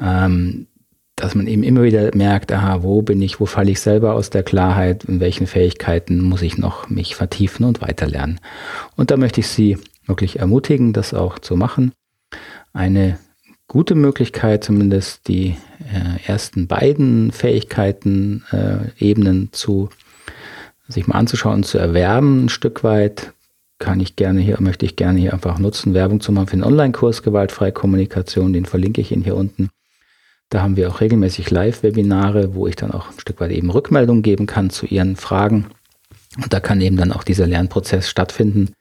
Ähm, 0.00 0.66
dass 1.20 1.34
man 1.34 1.46
eben 1.46 1.62
immer 1.62 1.82
wieder 1.82 2.10
merkt, 2.14 2.50
aha, 2.52 2.82
wo 2.82 3.02
bin 3.02 3.20
ich, 3.20 3.40
wo 3.40 3.46
falle 3.46 3.70
ich 3.70 3.80
selber 3.80 4.14
aus 4.14 4.30
der 4.30 4.42
Klarheit, 4.42 5.04
in 5.04 5.20
welchen 5.20 5.46
Fähigkeiten 5.46 6.20
muss 6.22 6.42
ich 6.42 6.56
noch 6.56 6.88
mich 6.88 7.14
vertiefen 7.14 7.64
und 7.66 7.82
weiterlernen. 7.82 8.40
Und 8.96 9.10
da 9.10 9.16
möchte 9.16 9.40
ich 9.40 9.48
Sie 9.48 9.78
wirklich 10.06 10.38
ermutigen, 10.38 10.92
das 10.92 11.14
auch 11.14 11.38
zu 11.38 11.56
machen. 11.56 11.92
Eine 12.72 13.18
gute 13.68 13.94
Möglichkeit, 13.94 14.64
zumindest 14.64 15.28
die 15.28 15.56
äh, 15.80 16.26
ersten 16.26 16.66
beiden 16.66 17.32
Fähigkeiten, 17.32 18.44
äh, 18.50 18.90
Ebenen 18.98 19.50
zu 19.52 19.90
sich 20.88 21.06
mal 21.06 21.16
anzuschauen 21.16 21.56
und 21.56 21.66
zu 21.66 21.78
erwerben, 21.78 22.46
ein 22.46 22.48
Stück 22.48 22.82
weit, 22.82 23.32
kann 23.78 24.00
ich 24.00 24.16
gerne 24.16 24.40
hier, 24.40 24.60
möchte 24.60 24.86
ich 24.86 24.96
gerne 24.96 25.18
hier 25.18 25.32
einfach 25.32 25.58
nutzen, 25.58 25.94
Werbung 25.94 26.20
zu 26.20 26.32
machen 26.32 26.48
für 26.48 26.56
den 26.56 26.64
Online-Kurs 26.64 27.22
Gewaltfreie 27.22 27.72
Kommunikation, 27.72 28.52
den 28.52 28.66
verlinke 28.66 29.00
ich 29.00 29.12
Ihnen 29.12 29.24
hier 29.24 29.36
unten. 29.36 29.70
Da 30.50 30.62
haben 30.62 30.76
wir 30.76 30.90
auch 30.90 31.00
regelmäßig 31.00 31.50
Live-Webinare, 31.50 32.54
wo 32.54 32.66
ich 32.66 32.76
dann 32.76 32.90
auch 32.90 33.10
ein 33.10 33.20
Stück 33.20 33.40
weit 33.40 33.52
eben 33.52 33.70
Rückmeldung 33.70 34.22
geben 34.22 34.46
kann 34.46 34.68
zu 34.68 34.84
Ihren 34.84 35.14
Fragen. 35.14 35.66
Und 36.36 36.52
da 36.52 36.60
kann 36.60 36.80
eben 36.80 36.96
dann 36.96 37.12
auch 37.12 37.22
dieser 37.22 37.46
Lernprozess 37.46 38.10
stattfinden, 38.10 38.74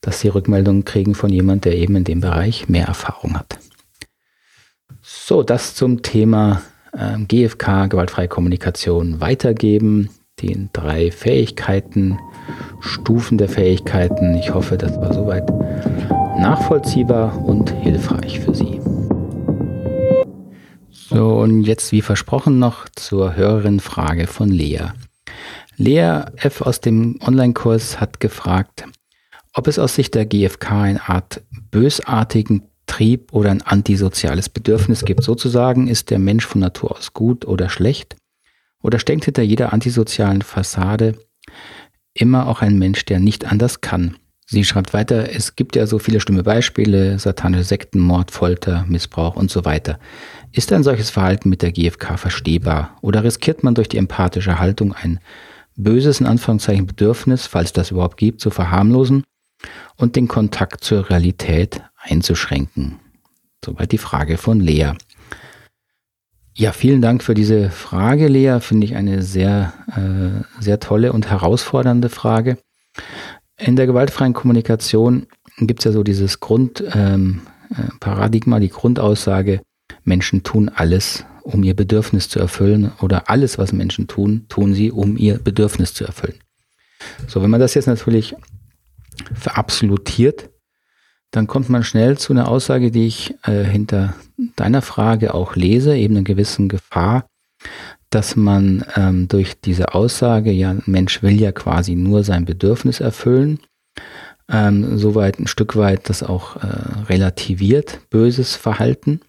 dass 0.00 0.20
Sie 0.20 0.28
Rückmeldungen 0.28 0.84
kriegen 0.84 1.14
von 1.14 1.30
jemand, 1.30 1.66
der 1.66 1.76
eben 1.76 1.96
in 1.96 2.04
dem 2.04 2.20
Bereich 2.20 2.68
mehr 2.68 2.86
Erfahrung 2.86 3.38
hat. 3.38 3.58
So, 5.02 5.42
das 5.42 5.74
zum 5.74 6.02
Thema 6.02 6.62
äh, 6.92 7.18
GFK, 7.18 7.88
gewaltfreie 7.88 8.28
Kommunikation 8.28 9.20
weitergeben 9.20 10.08
den 10.40 10.70
drei 10.72 11.10
Fähigkeiten, 11.10 12.18
Stufen 12.80 13.36
der 13.38 13.48
Fähigkeiten. 13.48 14.34
Ich 14.34 14.52
hoffe, 14.52 14.78
das 14.78 14.96
war 14.96 15.12
soweit 15.12 15.48
nachvollziehbar 16.38 17.38
und 17.44 17.70
hilfreich 17.82 18.40
für 18.40 18.54
Sie. 18.54 18.71
So, 21.12 21.40
und 21.40 21.64
jetzt 21.64 21.92
wie 21.92 22.00
versprochen 22.00 22.58
noch 22.58 22.88
zur 22.96 23.36
höheren 23.36 23.80
Frage 23.80 24.26
von 24.26 24.48
Lea. 24.48 24.92
Lea 25.76 26.22
F. 26.36 26.62
aus 26.62 26.80
dem 26.80 27.18
Online-Kurs 27.20 28.00
hat 28.00 28.18
gefragt, 28.18 28.84
ob 29.52 29.66
es 29.66 29.78
aus 29.78 29.94
Sicht 29.94 30.14
der 30.14 30.24
GfK 30.24 30.70
eine 30.70 31.08
Art 31.10 31.42
bösartigen 31.70 32.62
Trieb 32.86 33.34
oder 33.34 33.50
ein 33.50 33.60
antisoziales 33.60 34.48
Bedürfnis 34.48 35.04
gibt. 35.04 35.22
Sozusagen 35.22 35.86
ist 35.86 36.08
der 36.08 36.18
Mensch 36.18 36.46
von 36.46 36.62
Natur 36.62 36.96
aus 36.96 37.12
gut 37.12 37.44
oder 37.44 37.68
schlecht 37.68 38.16
oder 38.82 38.98
steckt 38.98 39.26
hinter 39.26 39.42
jeder 39.42 39.74
antisozialen 39.74 40.40
Fassade 40.40 41.18
immer 42.14 42.46
auch 42.46 42.62
ein 42.62 42.78
Mensch, 42.78 43.04
der 43.04 43.20
nicht 43.20 43.44
anders 43.44 43.82
kann? 43.82 44.16
Sie 44.46 44.64
schreibt 44.64 44.92
weiter, 44.92 45.34
es 45.34 45.56
gibt 45.56 45.76
ja 45.76 45.86
so 45.86 45.98
viele 45.98 46.20
schlimme 46.20 46.42
Beispiele, 46.42 47.18
satanische 47.18 47.64
Sekten, 47.64 48.00
Mord, 48.00 48.30
Folter, 48.30 48.84
Missbrauch 48.86 49.36
und 49.36 49.50
so 49.50 49.64
weiter. 49.64 49.98
Ist 50.52 50.72
ein 50.72 50.82
solches 50.82 51.08
Verhalten 51.08 51.48
mit 51.48 51.62
der 51.62 51.72
GfK 51.72 52.18
verstehbar 52.18 52.98
oder 53.00 53.24
riskiert 53.24 53.62
man 53.62 53.74
durch 53.74 53.88
die 53.88 53.96
empathische 53.96 54.58
Haltung 54.58 54.92
ein 54.92 55.18
böses, 55.76 56.20
in 56.20 56.26
Anführungszeichen, 56.26 56.86
Bedürfnis, 56.86 57.46
falls 57.46 57.72
das 57.72 57.90
überhaupt 57.90 58.18
gibt, 58.18 58.40
zu 58.40 58.50
verharmlosen 58.50 59.24
und 59.96 60.14
den 60.14 60.28
Kontakt 60.28 60.84
zur 60.84 61.08
Realität 61.08 61.82
einzuschränken? 61.96 62.98
Soweit 63.64 63.92
die 63.92 63.98
Frage 63.98 64.36
von 64.36 64.60
Lea. 64.60 64.92
Ja, 66.54 66.72
vielen 66.72 67.00
Dank 67.00 67.22
für 67.22 67.32
diese 67.32 67.70
Frage, 67.70 68.28
Lea. 68.28 68.58
Finde 68.60 68.86
ich 68.86 68.94
eine 68.94 69.22
sehr, 69.22 69.72
äh, 69.96 70.42
sehr 70.62 70.80
tolle 70.80 71.14
und 71.14 71.30
herausfordernde 71.30 72.10
Frage. 72.10 72.58
In 73.56 73.76
der 73.76 73.86
gewaltfreien 73.86 74.34
Kommunikation 74.34 75.28
gibt 75.58 75.80
es 75.80 75.86
ja 75.86 75.92
so 75.92 76.02
dieses 76.02 76.40
Grundparadigma, 76.40 78.56
ähm, 78.56 78.60
äh, 78.60 78.60
die 78.60 78.68
Grundaussage, 78.68 79.62
Menschen 80.04 80.42
tun 80.42 80.68
alles, 80.68 81.24
um 81.42 81.62
ihr 81.62 81.74
Bedürfnis 81.74 82.28
zu 82.28 82.38
erfüllen 82.38 82.92
oder 83.00 83.28
alles, 83.28 83.58
was 83.58 83.72
Menschen 83.72 84.06
tun, 84.06 84.46
tun 84.48 84.74
sie, 84.74 84.90
um 84.90 85.16
ihr 85.16 85.38
Bedürfnis 85.38 85.94
zu 85.94 86.04
erfüllen. 86.04 86.38
So, 87.26 87.42
wenn 87.42 87.50
man 87.50 87.60
das 87.60 87.74
jetzt 87.74 87.86
natürlich 87.86 88.34
verabsolutiert, 89.34 90.50
dann 91.30 91.46
kommt 91.46 91.68
man 91.68 91.82
schnell 91.82 92.18
zu 92.18 92.32
einer 92.32 92.48
Aussage, 92.48 92.90
die 92.90 93.06
ich 93.06 93.34
äh, 93.44 93.64
hinter 93.64 94.14
deiner 94.56 94.82
Frage 94.82 95.34
auch 95.34 95.56
lese, 95.56 95.96
eben 95.96 96.16
eine 96.16 96.24
gewissen 96.24 96.68
Gefahr, 96.68 97.26
dass 98.10 98.36
man 98.36 98.84
ähm, 98.96 99.28
durch 99.28 99.58
diese 99.60 99.94
Aussage, 99.94 100.52
ja, 100.52 100.70
ein 100.70 100.82
Mensch 100.86 101.22
will 101.22 101.40
ja 101.40 101.50
quasi 101.50 101.94
nur 101.94 102.22
sein 102.22 102.44
Bedürfnis 102.44 103.00
erfüllen, 103.00 103.60
ähm, 104.50 104.98
soweit 104.98 105.38
ein 105.38 105.46
Stück 105.46 105.76
weit 105.76 106.10
das 106.10 106.22
auch 106.22 106.56
äh, 106.56 107.04
relativiert, 107.08 108.00
böses 108.10 108.54
Verhalten 108.54 109.20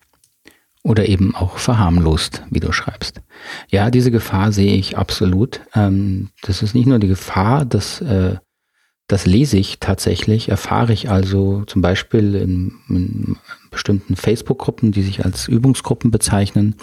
oder 0.83 1.07
eben 1.07 1.33
auch 1.33 1.57
verharmlost, 1.57 2.43
wie 2.49 2.59
du 2.59 2.71
schreibst. 2.71 3.21
Ja, 3.69 3.89
diese 3.89 4.11
Gefahr 4.11 4.51
sehe 4.51 4.75
ich 4.75 4.97
absolut. 4.97 5.61
Ähm, 5.73 6.29
das 6.41 6.61
ist 6.61 6.75
nicht 6.75 6.85
nur 6.87 6.99
die 6.99 7.07
Gefahr, 7.07 7.65
dass 7.65 8.01
äh, 8.01 8.35
das 9.07 9.25
lese 9.25 9.57
ich 9.57 9.79
tatsächlich, 9.79 10.49
erfahre 10.49 10.93
ich 10.93 11.09
also 11.09 11.63
zum 11.65 11.81
Beispiel 11.81 12.35
in, 12.35 12.73
in 12.89 13.37
bestimmten 13.69 14.15
Facebook-Gruppen, 14.15 14.91
die 14.91 15.03
sich 15.03 15.25
als 15.25 15.47
Übungsgruppen 15.47 16.11
bezeichnen, 16.11 16.75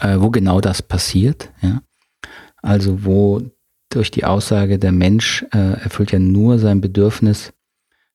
äh, 0.00 0.16
wo 0.18 0.30
genau 0.30 0.60
das 0.60 0.82
passiert. 0.82 1.50
Ja? 1.62 1.82
Also 2.62 3.04
wo 3.04 3.42
durch 3.90 4.10
die 4.10 4.24
Aussage, 4.24 4.78
der 4.78 4.92
Mensch 4.92 5.44
äh, 5.52 5.82
erfüllt 5.82 6.12
ja 6.12 6.18
nur 6.18 6.58
sein 6.58 6.80
Bedürfnis, 6.80 7.52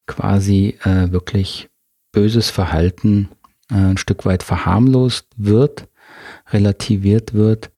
quasi 0.07 0.77
äh, 0.83 1.11
wirklich 1.11 1.69
böses 2.11 2.49
Verhalten 2.49 3.29
ein 3.69 3.97
Stück 3.97 4.25
weit 4.25 4.43
verharmlost 4.43 5.28
wird, 5.38 5.88
relativiert 6.51 7.34
wird, 7.34 7.71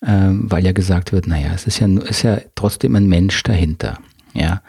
äh, 0.00 0.30
weil 0.30 0.64
ja 0.64 0.72
gesagt 0.72 1.12
wird, 1.12 1.26
naja, 1.26 1.50
es 1.54 1.66
ist 1.66 1.80
ja, 1.80 1.86
ist 1.86 2.22
ja 2.22 2.38
trotzdem 2.54 2.96
ein 2.96 3.06
Mensch 3.06 3.42
dahinter. 3.42 3.98
Ja, 4.34 4.62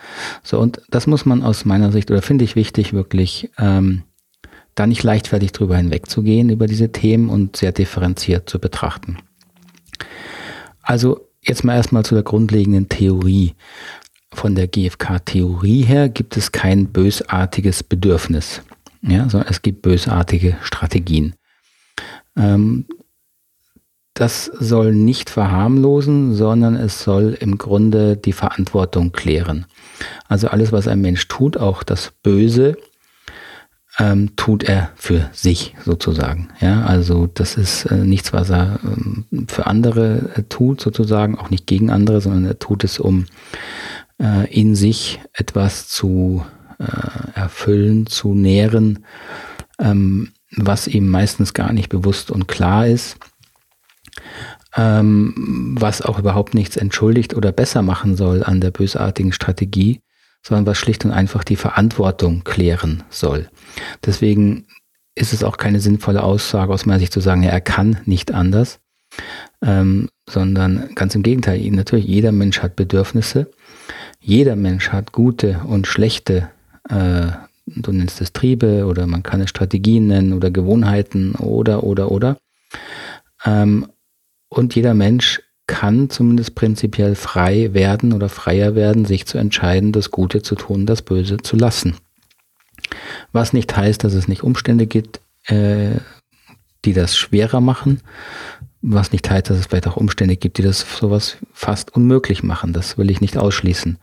so 0.43 0.59
und 0.59 0.81
das 0.89 1.07
muss 1.07 1.25
man 1.25 1.43
aus 1.43 1.65
meiner 1.65 1.91
Sicht 1.91 2.09
oder 2.09 2.21
finde 2.21 2.45
ich 2.45 2.55
wichtig, 2.55 2.93
wirklich 2.93 3.51
ähm, 3.57 4.03
da 4.75 4.87
nicht 4.87 5.03
leichtfertig 5.03 5.51
drüber 5.51 5.75
hinwegzugehen 5.75 6.49
über 6.49 6.67
diese 6.67 6.91
Themen 6.91 7.29
und 7.29 7.57
sehr 7.57 7.73
differenziert 7.73 8.49
zu 8.49 8.59
betrachten. 8.59 9.17
Also 10.81 11.27
jetzt 11.41 11.63
mal 11.63 11.75
erstmal 11.75 12.05
zu 12.05 12.15
der 12.15 12.23
grundlegenden 12.23 12.87
Theorie. 12.87 13.55
Von 14.33 14.55
der 14.55 14.67
GfK-Theorie 14.67 15.83
her 15.83 16.09
gibt 16.09 16.37
es 16.37 16.51
kein 16.51 16.87
bösartiges 16.87 17.83
Bedürfnis, 17.83 18.61
ja, 19.07 19.29
sondern 19.29 19.49
es 19.49 19.61
gibt 19.61 19.81
bösartige 19.81 20.57
Strategien. 20.61 21.35
Ähm, 22.35 22.85
das 24.13 24.45
soll 24.45 24.93
nicht 24.93 25.29
verharmlosen, 25.29 26.33
sondern 26.33 26.75
es 26.75 27.03
soll 27.03 27.37
im 27.39 27.57
Grunde 27.57 28.17
die 28.17 28.33
Verantwortung 28.33 29.11
klären. 29.11 29.65
Also 30.27 30.47
alles, 30.47 30.71
was 30.71 30.87
ein 30.87 31.01
Mensch 31.01 31.27
tut, 31.27 31.57
auch 31.57 31.83
das 31.83 32.13
Böse, 32.23 32.77
ähm, 33.99 34.35
tut 34.35 34.63
er 34.63 34.91
für 34.95 35.29
sich 35.33 35.75
sozusagen. 35.83 36.49
Ja, 36.59 36.83
also 36.83 37.27
das 37.27 37.57
ist 37.57 37.85
äh, 37.85 37.95
nichts, 37.95 38.33
was 38.33 38.49
er 38.49 38.79
ähm, 38.83 39.25
für 39.47 39.67
andere 39.67 40.31
äh, 40.35 40.43
tut 40.43 40.81
sozusagen, 40.81 41.37
auch 41.37 41.49
nicht 41.49 41.67
gegen 41.67 41.89
andere, 41.89 42.21
sondern 42.21 42.45
er 42.45 42.59
tut 42.59 42.83
es, 42.83 42.99
um 42.99 43.25
äh, 44.21 44.51
in 44.51 44.75
sich 44.75 45.19
etwas 45.33 45.87
zu 45.87 46.45
äh, 46.79 47.31
erfüllen, 47.33 48.07
zu 48.07 48.33
nähren, 48.33 49.05
ähm, 49.79 50.31
was 50.55 50.87
ihm 50.87 51.07
meistens 51.07 51.53
gar 51.53 51.73
nicht 51.73 51.89
bewusst 51.89 52.31
und 52.31 52.47
klar 52.47 52.87
ist 52.87 53.17
ähm, 54.77 55.75
was 55.79 56.01
auch 56.01 56.19
überhaupt 56.19 56.53
nichts 56.53 56.77
entschuldigt 56.77 57.33
oder 57.35 57.51
besser 57.51 57.81
machen 57.81 58.15
soll 58.15 58.43
an 58.43 58.61
der 58.61 58.71
bösartigen 58.71 59.31
Strategie, 59.31 60.01
sondern 60.43 60.67
was 60.67 60.77
schlicht 60.77 61.03
und 61.03 61.11
einfach 61.11 61.43
die 61.43 61.55
Verantwortung 61.55 62.43
klären 62.43 63.03
soll. 63.09 63.49
Deswegen 64.05 64.67
ist 65.15 65.33
es 65.33 65.43
auch 65.43 65.57
keine 65.57 65.79
sinnvolle 65.79 66.23
Aussage 66.23 66.71
aus 66.71 66.85
meiner 66.85 66.99
Sicht 66.99 67.11
zu 67.11 67.19
sagen, 67.19 67.41
ja, 67.41 67.49
er 67.49 67.61
kann 67.61 67.97
nicht 68.05 68.31
anders, 68.31 68.79
ähm, 69.63 70.09
sondern 70.29 70.93
ganz 70.93 71.15
im 71.15 71.23
Gegenteil, 71.23 71.59
natürlich 71.71 72.05
jeder 72.05 72.31
Mensch 72.31 72.59
hat 72.61 72.75
Bedürfnisse, 72.75 73.49
jeder 74.19 74.55
Mensch 74.55 74.89
hat 74.89 75.11
gute 75.11 75.61
und 75.65 75.87
schlechte, 75.87 76.49
äh, 76.89 77.31
du 77.65 77.91
nennst 77.91 78.21
es 78.21 78.33
Triebe 78.33 78.85
oder 78.85 79.07
man 79.07 79.23
kann 79.23 79.41
es 79.41 79.49
Strategien 79.49 80.07
nennen 80.07 80.33
oder 80.33 80.51
Gewohnheiten 80.51 81.35
oder, 81.35 81.83
oder, 81.83 82.11
oder. 82.11 82.37
Ähm, 83.45 83.87
und 84.49 84.75
jeder 84.75 84.93
Mensch 84.93 85.41
kann 85.67 86.09
zumindest 86.09 86.55
prinzipiell 86.55 87.15
frei 87.15 87.73
werden 87.73 88.13
oder 88.13 88.29
freier 88.29 88.73
werden, 88.73 89.05
sich 89.05 89.25
zu 89.25 89.37
entscheiden, 89.37 89.91
das 89.91 90.11
Gute 90.11 90.41
zu 90.41 90.55
tun, 90.55 90.85
das 90.85 91.01
Böse 91.01 91.37
zu 91.37 91.57
lassen. 91.57 91.97
Was 93.33 93.51
nicht 93.51 93.75
heißt, 93.75 94.03
dass 94.03 94.13
es 94.13 94.29
nicht 94.29 94.43
Umstände 94.43 94.87
gibt, 94.87 95.19
äh, 95.45 95.97
die 96.85 96.93
das 96.93 97.17
schwerer 97.17 97.59
machen. 97.59 97.99
Was 98.81 99.11
nicht 99.11 99.29
heißt, 99.29 99.49
dass 99.49 99.57
es 99.57 99.65
vielleicht 99.65 99.87
auch 99.87 99.97
Umstände 99.97 100.37
gibt, 100.37 100.57
die 100.57 100.61
das 100.61 100.85
sowas 100.97 101.37
fast 101.51 101.93
unmöglich 101.93 102.43
machen. 102.43 102.71
Das 102.71 102.97
will 102.97 103.09
ich 103.09 103.19
nicht 103.19 103.37
ausschließen. 103.37 103.97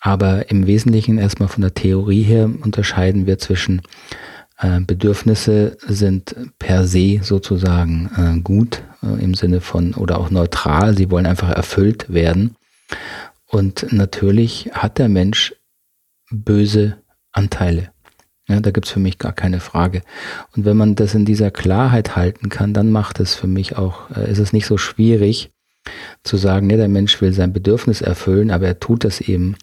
Aber 0.00 0.50
im 0.50 0.66
Wesentlichen 0.66 1.18
erstmal 1.18 1.48
von 1.48 1.60
der 1.60 1.74
Theorie 1.74 2.22
her 2.22 2.44
unterscheiden 2.62 3.26
wir 3.26 3.38
zwischen 3.38 3.82
äh, 4.58 4.80
Bedürfnisse 4.80 5.76
sind 5.86 6.34
per 6.58 6.86
se 6.86 7.20
sozusagen 7.22 8.10
äh, 8.16 8.40
gut 8.40 8.82
äh, 9.02 9.22
im 9.22 9.34
Sinne 9.34 9.60
von 9.60 9.94
oder 9.94 10.18
auch 10.18 10.30
neutral. 10.30 10.96
Sie 10.96 11.10
wollen 11.10 11.26
einfach 11.26 11.50
erfüllt 11.50 12.12
werden. 12.12 12.56
Und 13.46 13.92
natürlich 13.92 14.70
hat 14.72 14.98
der 14.98 15.08
Mensch 15.08 15.54
böse 16.30 16.98
Anteile. 17.32 17.90
Ja, 18.48 18.60
da 18.60 18.70
gibt's 18.70 18.90
für 18.90 19.00
mich 19.00 19.18
gar 19.18 19.32
keine 19.32 19.60
Frage. 19.60 20.02
Und 20.56 20.64
wenn 20.64 20.76
man 20.76 20.94
das 20.94 21.14
in 21.14 21.24
dieser 21.24 21.50
Klarheit 21.50 22.16
halten 22.16 22.48
kann, 22.48 22.74
dann 22.74 22.90
macht 22.90 23.20
es 23.20 23.34
für 23.34 23.46
mich 23.46 23.76
auch, 23.76 24.10
äh, 24.10 24.30
ist 24.30 24.38
es 24.38 24.52
nicht 24.52 24.66
so 24.66 24.76
schwierig 24.76 25.50
zu 26.24 26.36
sagen, 26.36 26.66
ne, 26.66 26.76
der 26.76 26.88
Mensch 26.88 27.20
will 27.20 27.32
sein 27.32 27.52
Bedürfnis 27.52 28.02
erfüllen, 28.02 28.50
aber 28.50 28.66
er 28.66 28.80
tut 28.80 29.04
das 29.04 29.20
eben 29.20 29.56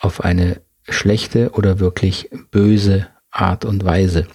auf 0.00 0.24
eine 0.24 0.60
schlechte 0.88 1.50
oder 1.50 1.78
wirklich 1.78 2.30
böse 2.50 3.06
Art 3.30 3.64
und 3.64 3.84
Weise. 3.84 4.26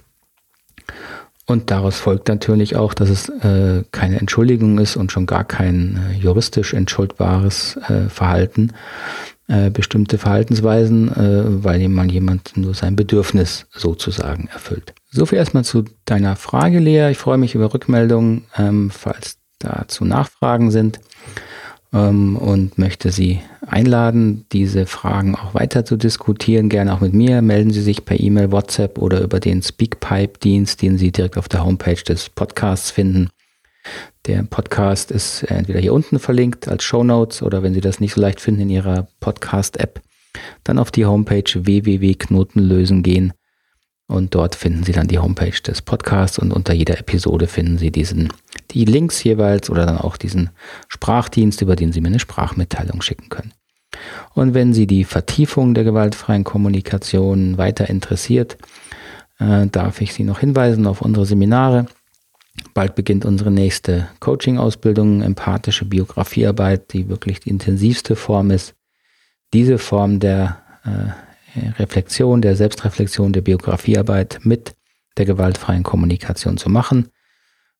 Und 1.47 1.69
daraus 1.69 1.99
folgt 1.99 2.27
natürlich 2.27 2.75
auch, 2.75 2.93
dass 2.93 3.09
es 3.09 3.29
äh, 3.29 3.83
keine 3.91 4.19
Entschuldigung 4.19 4.79
ist 4.79 4.95
und 4.95 5.11
schon 5.11 5.27
gar 5.27 5.43
kein 5.43 5.99
äh, 6.09 6.17
juristisch 6.17 6.73
entschuldbares 6.73 7.77
äh, 7.87 8.09
Verhalten, 8.09 8.73
äh, 9.47 9.69
bestimmte 9.69 10.17
Verhaltensweisen, 10.17 11.09
äh, 11.09 11.63
weil 11.63 11.87
man 11.89 12.09
jemand 12.09 12.57
nur 12.57 12.73
sein 12.73 12.95
Bedürfnis 12.95 13.67
sozusagen 13.71 14.47
erfüllt. 14.47 14.95
So 15.11 15.27
viel 15.27 15.37
erstmal 15.37 15.63
zu 15.63 15.85
deiner 16.05 16.35
Frage, 16.35 16.79
Lea. 16.79 17.11
Ich 17.11 17.19
freue 17.19 17.37
mich 17.37 17.53
über 17.53 17.71
Rückmeldungen, 17.71 18.45
ähm, 18.57 18.89
falls 18.89 19.37
dazu 19.59 20.03
Nachfragen 20.03 20.71
sind 20.71 20.99
ähm, 21.95 22.35
und 22.35 22.77
möchte 22.77 23.11
Sie 23.11 23.39
einladen, 23.65 24.45
diese 24.51 24.85
Fragen 24.85 25.35
auch 25.35 25.55
weiter 25.55 25.85
zu 25.85 25.95
diskutieren. 25.95 26.69
Gerne 26.69 26.93
auch 26.93 26.99
mit 26.99 27.13
mir. 27.13 27.41
Melden 27.41 27.71
Sie 27.71 27.81
sich 27.81 28.05
per 28.05 28.19
E-Mail, 28.19 28.51
WhatsApp 28.51 28.97
oder 28.99 29.21
über 29.21 29.39
den 29.39 29.63
Speakpipe-Dienst, 29.63 30.81
den 30.81 30.97
Sie 30.97 31.11
direkt 31.11 31.37
auf 31.37 31.47
der 31.47 31.65
Homepage 31.65 32.03
des 32.03 32.29
Podcasts 32.29 32.91
finden. 32.91 33.29
Der 34.25 34.43
Podcast 34.43 35.11
ist 35.11 35.43
entweder 35.43 35.79
hier 35.79 35.93
unten 35.93 36.19
verlinkt 36.19 36.67
als 36.67 36.83
Show 36.83 37.03
Notes 37.03 37.41
oder 37.41 37.63
wenn 37.63 37.73
Sie 37.73 37.81
das 37.81 37.99
nicht 37.99 38.13
so 38.13 38.21
leicht 38.21 38.41
finden 38.41 38.61
in 38.61 38.69
Ihrer 38.69 39.07
Podcast-App, 39.19 40.01
dann 40.63 40.79
auf 40.79 40.91
die 40.91 41.05
Homepage 41.05 41.43
www.knotenlösen 41.53 43.03
gehen 43.03 43.33
und 44.07 44.35
dort 44.35 44.55
finden 44.55 44.83
Sie 44.83 44.91
dann 44.91 45.07
die 45.07 45.19
Homepage 45.19 45.59
des 45.65 45.81
Podcasts 45.81 46.37
und 46.37 46.51
unter 46.51 46.73
jeder 46.73 46.99
Episode 46.99 47.47
finden 47.47 47.77
Sie 47.77 47.91
diesen, 47.91 48.31
die 48.71 48.85
Links 48.85 49.23
jeweils 49.23 49.69
oder 49.69 49.85
dann 49.85 49.97
auch 49.97 50.17
diesen 50.17 50.51
Sprachdienst, 50.87 51.61
über 51.61 51.75
den 51.75 51.91
Sie 51.91 52.01
mir 52.01 52.09
eine 52.09 52.19
Sprachmitteilung 52.19 53.01
schicken 53.01 53.29
können. 53.29 53.53
Und 54.33 54.53
wenn 54.53 54.73
Sie 54.73 54.85
die 54.85 55.05
Vertiefung 55.05 55.73
der 55.73 55.83
gewaltfreien 55.83 56.43
Kommunikation 56.43 57.57
weiter 57.57 57.89
interessiert, 57.89 58.57
äh, 59.39 59.67
darf 59.67 60.01
ich 60.01 60.13
Sie 60.13 60.23
noch 60.23 60.39
hinweisen 60.39 60.85
auf 60.85 61.01
unsere 61.01 61.25
Seminare. 61.25 61.87
Bald 62.73 62.95
beginnt 62.95 63.25
unsere 63.25 63.51
nächste 63.51 64.07
Coaching-Ausbildung, 64.19 65.21
empathische 65.21 65.85
Biografiearbeit, 65.85 66.93
die 66.93 67.09
wirklich 67.09 67.39
die 67.39 67.49
intensivste 67.49 68.15
Form 68.15 68.51
ist. 68.51 68.75
Diese 69.53 69.77
Form 69.77 70.19
der 70.19 70.61
äh, 70.83 71.34
Reflexion, 71.79 72.41
der 72.41 72.55
Selbstreflexion, 72.55 73.33
der 73.33 73.41
Biografiearbeit 73.41 74.39
mit 74.43 74.75
der 75.17 75.25
gewaltfreien 75.25 75.83
Kommunikation 75.83 76.57
zu 76.57 76.69
machen. 76.69 77.09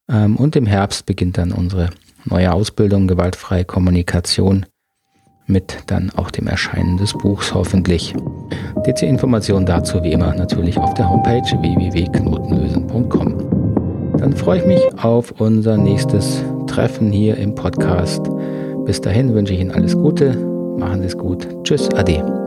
Ähm, 0.10 0.38
und 0.38 0.56
im 0.56 0.66
Herbst 0.66 1.06
beginnt 1.06 1.38
dann 1.38 1.52
unsere 1.52 1.90
neue 2.26 2.54
Ausbildung 2.54 3.08
gewaltfreie 3.08 3.66
Kommunikation 3.66 4.66
mit 5.48 5.78
dann 5.88 6.12
auch 6.16 6.32
dem 6.32 6.48
Erscheinen 6.48 6.98
des 6.98 7.14
Buchs 7.14 7.54
hoffentlich. 7.54 8.16
Die 8.86 9.06
Informationen 9.06 9.66
dazu 9.66 10.04
wie 10.04 10.12
immer 10.12 10.34
natürlich 10.34 10.78
auf 10.78 10.94
der 10.96 11.10
Homepage 11.10 11.42
www.knotenlösen.com. 11.42 14.18
Dann 14.18 14.36
freue 14.36 14.60
ich 14.60 14.66
mich 14.66 14.82
auf 14.98 15.32
unser 15.40 15.78
nächstes 15.78 16.44
Treffen 16.68 17.12
hier 17.12 17.38
im 17.38 17.54
Podcast. 17.54 18.22
Bis 18.86 19.02
dahin 19.02 19.34
wünsche 19.34 19.54
ich 19.54 19.60
Ihnen 19.60 19.72
alles 19.72 19.96
Gute, 19.96 20.36
machen 20.78 21.02
Sie 21.02 21.08
es 21.08 21.18
gut. 21.18 21.48
Tschüss, 21.64 21.90
Ade. 21.94 22.45